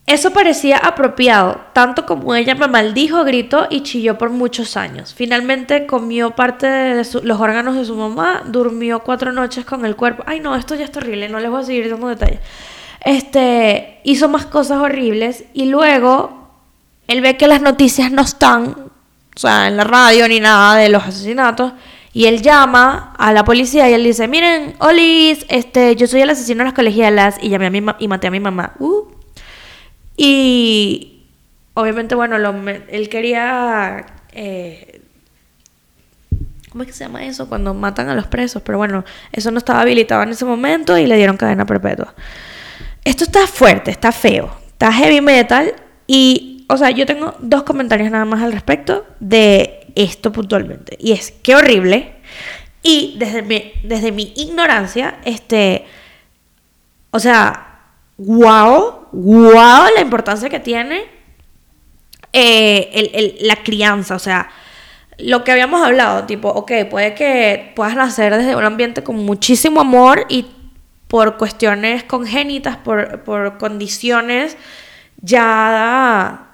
eso 0.06 0.34
parecía 0.34 0.76
apropiado, 0.76 1.62
tanto 1.72 2.04
como 2.04 2.34
ella 2.34 2.54
me 2.56 2.68
maldijo, 2.68 3.24
gritó 3.24 3.68
y 3.70 3.84
chilló 3.84 4.18
por 4.18 4.28
muchos 4.28 4.76
años. 4.76 5.14
Finalmente 5.14 5.86
comió 5.86 6.32
parte 6.32 6.66
de 6.66 6.96
los 7.22 7.40
órganos 7.40 7.74
de 7.74 7.86
su 7.86 7.96
mamá, 7.96 8.42
durmió 8.44 8.98
cuatro 8.98 9.32
noches 9.32 9.64
con 9.64 9.86
el 9.86 9.96
cuerpo. 9.96 10.24
Ay, 10.26 10.40
no, 10.40 10.54
esto 10.56 10.74
ya 10.74 10.84
es 10.84 10.94
horrible, 10.94 11.30
no 11.30 11.40
les 11.40 11.50
voy 11.50 11.62
a 11.62 11.64
seguir 11.64 11.88
dando 11.88 12.08
detalles. 12.08 12.40
Este, 13.02 13.98
hizo 14.04 14.28
más 14.28 14.44
cosas 14.44 14.76
horribles 14.76 15.44
y 15.54 15.70
luego 15.70 16.50
él 17.08 17.22
ve 17.22 17.38
que 17.38 17.48
las 17.48 17.62
noticias 17.62 18.12
no 18.12 18.20
están 18.20 18.94
o 19.36 19.38
sea, 19.38 19.68
en 19.68 19.76
la 19.76 19.84
radio 19.84 20.26
ni 20.28 20.40
nada 20.40 20.76
de 20.76 20.88
los 20.88 21.02
asesinatos. 21.04 21.74
Y 22.14 22.24
él 22.24 22.40
llama 22.40 23.14
a 23.18 23.34
la 23.34 23.44
policía 23.44 23.90
y 23.90 23.92
él 23.92 24.02
dice, 24.02 24.26
miren, 24.26 24.74
Olis, 24.78 25.44
este, 25.50 25.94
yo 25.96 26.06
soy 26.06 26.22
el 26.22 26.30
asesino 26.30 26.60
de 26.60 26.64
las 26.64 26.72
colegialas 26.72 27.36
y 27.42 27.50
llamé 27.50 27.66
a 27.66 27.70
mi 27.70 27.84
y 27.98 28.08
maté 28.08 28.28
a 28.28 28.30
mi 28.30 28.40
mamá. 28.40 28.72
Uh. 28.78 29.02
Y 30.16 31.24
obviamente, 31.74 32.14
bueno, 32.14 32.36
él 32.88 33.08
quería... 33.10 34.06
Eh, 34.32 35.02
¿Cómo 36.70 36.84
es 36.84 36.86
que 36.86 36.94
se 36.94 37.04
llama 37.04 37.24
eso? 37.26 37.46
Cuando 37.48 37.74
matan 37.74 38.08
a 38.08 38.14
los 38.14 38.26
presos. 38.26 38.62
Pero 38.62 38.78
bueno, 38.78 39.04
eso 39.32 39.50
no 39.50 39.58
estaba 39.58 39.82
habilitado 39.82 40.22
en 40.22 40.30
ese 40.30 40.46
momento 40.46 40.96
y 40.96 41.06
le 41.06 41.16
dieron 41.16 41.36
cadena 41.36 41.66
perpetua. 41.66 42.14
Esto 43.04 43.24
está 43.24 43.46
fuerte, 43.46 43.90
está 43.90 44.10
feo, 44.10 44.50
está 44.68 44.90
heavy 44.90 45.20
metal 45.20 45.74
y 46.06 46.55
o 46.68 46.76
sea, 46.76 46.90
yo 46.90 47.06
tengo 47.06 47.34
dos 47.38 47.62
comentarios 47.62 48.10
nada 48.10 48.24
más 48.24 48.42
al 48.42 48.52
respecto 48.52 49.06
de 49.20 49.86
esto 49.94 50.32
puntualmente. 50.32 50.96
Y 51.00 51.12
es, 51.12 51.32
qué 51.42 51.54
horrible. 51.54 52.14
Y 52.82 53.16
desde 53.18 53.42
mi, 53.42 53.72
desde 53.84 54.12
mi 54.12 54.32
ignorancia, 54.36 55.18
este, 55.24 55.86
o 57.10 57.18
sea, 57.18 57.80
wow, 58.18 59.08
wow 59.12 59.84
la 59.94 60.00
importancia 60.00 60.48
que 60.48 60.60
tiene 60.60 61.04
eh, 62.32 63.38
la 63.42 63.56
crianza. 63.62 64.16
O 64.16 64.20
sea, 64.20 64.50
lo 65.18 65.44
que 65.44 65.52
habíamos 65.52 65.82
hablado, 65.82 66.24
tipo, 66.24 66.48
ok, 66.48 66.72
puede 66.90 67.14
que 67.14 67.72
puedas 67.74 67.94
nacer 67.94 68.36
desde 68.36 68.56
un 68.56 68.64
ambiente 68.64 69.02
con 69.02 69.16
muchísimo 69.16 69.80
amor 69.80 70.26
y 70.28 70.46
por 71.08 71.36
cuestiones 71.36 72.02
congénitas, 72.04 72.76
por, 72.76 73.22
por 73.22 73.58
condiciones 73.58 74.56
ya 75.22 76.45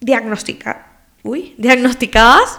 diagnostica, 0.00 0.86
uy, 1.22 1.54
diagnosticadas, 1.58 2.58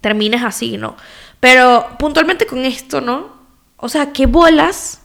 termines 0.00 0.42
así, 0.42 0.76
¿no? 0.76 0.96
Pero 1.40 1.86
puntualmente 1.98 2.46
con 2.46 2.64
esto, 2.64 3.00
¿no? 3.00 3.32
O 3.76 3.88
sea, 3.88 4.12
qué 4.12 4.26
bolas 4.26 5.02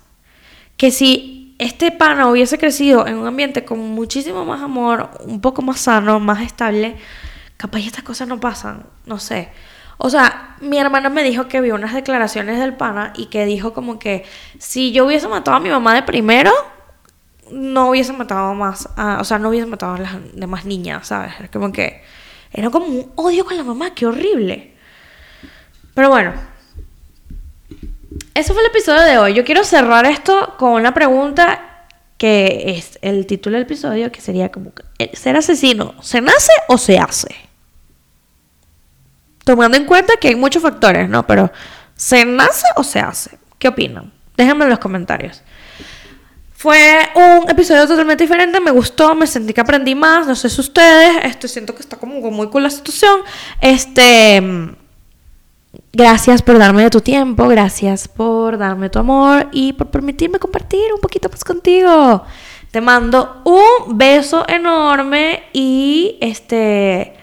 que 0.77 0.91
si 0.91 1.55
este 1.59 1.91
pana 1.91 2.27
hubiese 2.29 2.57
crecido 2.57 3.07
en 3.07 3.17
un 3.17 3.27
ambiente 3.27 3.65
con 3.65 3.79
muchísimo 3.79 4.45
más 4.45 4.61
amor, 4.61 5.09
un 5.21 5.41
poco 5.41 5.61
más 5.61 5.79
sano, 5.79 6.19
más 6.19 6.41
estable, 6.41 6.95
capaz 7.57 7.79
estas 7.79 8.03
cosas 8.03 8.27
no 8.27 8.39
pasan, 8.39 8.85
no 9.05 9.17
sé. 9.17 9.49
O 9.97 10.11
sea, 10.11 10.55
mi 10.61 10.77
hermana 10.77 11.09
me 11.09 11.23
dijo 11.23 11.47
que 11.47 11.59
vio 11.59 11.73
unas 11.73 11.95
declaraciones 11.95 12.59
del 12.59 12.75
pana 12.75 13.13
y 13.15 13.27
que 13.27 13.45
dijo 13.45 13.73
como 13.73 13.97
que 13.97 14.25
si 14.59 14.91
yo 14.91 15.07
hubiese 15.07 15.27
matado 15.27 15.57
a 15.57 15.59
mi 15.59 15.69
mamá 15.69 15.95
de 15.95 16.03
primero, 16.03 16.51
no 17.51 17.89
hubiese 17.89 18.13
matado 18.13 18.53
más, 18.53 18.89
a- 18.95 19.19
o 19.19 19.23
sea, 19.23 19.39
no 19.39 19.49
hubiese 19.49 19.65
matado 19.67 19.95
a 19.95 19.99
las 19.99 20.13
demás 20.33 20.65
niñas, 20.65 21.07
¿sabes? 21.07 21.33
Es 21.41 21.49
como 21.49 21.71
que 21.71 22.01
era 22.51 22.69
como 22.69 22.85
un 22.85 23.11
odio 23.15 23.45
con 23.45 23.57
la 23.57 23.63
mamá, 23.63 23.93
qué 23.93 24.05
horrible. 24.05 24.73
Pero 25.93 26.09
bueno, 26.09 26.33
eso 28.33 28.53
fue 28.53 28.61
el 28.63 28.69
episodio 28.69 29.01
de 29.01 29.17
hoy. 29.17 29.33
Yo 29.33 29.43
quiero 29.43 29.63
cerrar 29.63 30.05
esto 30.05 30.55
con 30.57 30.73
una 30.73 30.93
pregunta 30.93 31.85
que 32.17 32.75
es 32.77 32.97
el 33.01 33.25
título 33.27 33.55
del 33.55 33.63
episodio, 33.65 34.11
que 34.11 34.21
sería 34.21 34.51
como, 34.51 34.71
¿el 34.97 35.15
¿ser 35.15 35.35
asesino 35.37 35.95
se 36.01 36.21
nace 36.21 36.51
o 36.67 36.77
se 36.77 36.97
hace? 36.97 37.35
Tomando 39.43 39.77
en 39.77 39.85
cuenta 39.85 40.13
que 40.19 40.29
hay 40.29 40.35
muchos 40.35 40.61
factores, 40.61 41.07
¿no? 41.09 41.25
Pero, 41.25 41.51
¿se 41.95 42.25
nace 42.25 42.65
o 42.75 42.83
se 42.83 42.99
hace? 42.99 43.37
¿Qué 43.59 43.67
opinan? 43.69 44.11
Déjenme 44.35 44.65
en 44.65 44.69
los 44.71 44.79
comentarios. 44.79 45.41
Fue 46.57 47.07
un 47.13 47.47
episodio 47.47 47.87
totalmente 47.87 48.23
diferente, 48.23 48.59
me 48.59 48.71
gustó, 48.71 49.13
me 49.13 49.27
sentí 49.27 49.53
que 49.53 49.61
aprendí 49.61 49.93
más, 49.93 50.25
no 50.25 50.35
sé 50.35 50.49
si 50.49 50.59
ustedes, 50.59 51.23
este, 51.23 51.47
siento 51.47 51.75
que 51.75 51.81
está 51.81 51.97
como 51.97 52.19
muy 52.31 52.47
cool 52.47 52.63
la 52.63 52.71
situación. 52.71 53.19
Este, 53.61 54.41
gracias 55.93 56.41
por 56.41 56.57
darme 56.57 56.89
tu 56.89 56.99
tiempo, 56.99 57.47
gracias 57.47 58.07
por 58.07 58.57
darme 58.57 58.89
tu 58.89 58.97
amor 58.97 59.49
y 59.51 59.73
por 59.73 59.91
permitirme 59.91 60.39
compartir 60.39 60.91
un 60.95 60.99
poquito 60.99 61.29
más 61.29 61.43
contigo. 61.43 62.23
Te 62.71 62.81
mando 62.81 63.43
un 63.45 63.95
beso 63.95 64.43
enorme 64.49 65.43
y 65.53 66.17
este, 66.21 67.17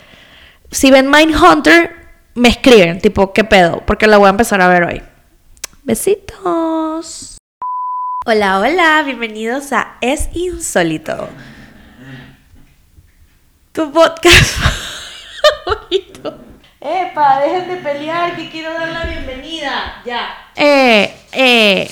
si 0.70 0.92
ven 0.92 1.10
Mindhunter, 1.10 1.90
me 2.34 2.50
escriben, 2.50 3.00
tipo, 3.00 3.32
¿qué 3.32 3.42
pedo? 3.42 3.82
Porque 3.84 4.06
la 4.06 4.16
voy 4.16 4.28
a 4.28 4.30
empezar 4.30 4.60
a 4.60 4.68
ver 4.68 4.84
hoy. 4.84 5.02
Besitos. 5.82 7.33
Hola, 8.24 8.58
hola, 8.60 9.02
bienvenidos 9.04 9.72
a 9.72 9.96
Es 10.00 10.28
Insólito. 10.32 11.28
Tu 13.72 13.92
podcast 13.92 14.56
favorito. 15.64 16.38
Epa, 16.80 17.40
dejen 17.40 17.68
de 17.68 17.76
pelear 17.76 18.36
que 18.36 18.50
quiero 18.50 18.72
dar 18.72 18.88
la 18.88 19.04
bienvenida. 19.04 20.02
Ya. 20.04 20.50
Eh, 20.56 21.14
eh. 21.32 21.90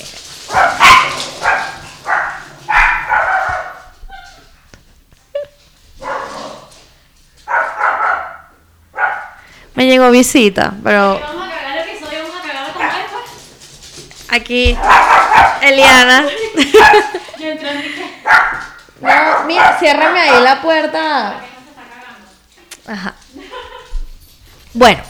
Me 9.75 9.85
llegó 9.87 10.11
visita, 10.11 10.73
pero 10.83 11.19
Vamos 11.19 11.47
a 11.47 11.49
cagar 11.49 11.77
el 11.79 11.89
episodio, 11.89 12.19
vamos 12.23 12.37
a 12.37 12.47
cagar 12.77 13.01
esto. 13.05 13.17
aquí 14.29 14.77
Eliana. 15.61 16.25
Yo 17.39 17.47
entré 17.47 17.69
en 17.71 17.77
mi 17.77 17.89
No, 19.01 19.43
mira, 19.45 19.77
ciérrame 19.79 20.19
ahí 20.19 20.43
la 20.43 20.61
puerta. 20.61 21.29
no 21.33 21.39
se 21.39 21.69
está 21.69 21.83
cagando. 21.83 22.93
Ajá. 22.93 23.15
Bueno, 24.73 25.03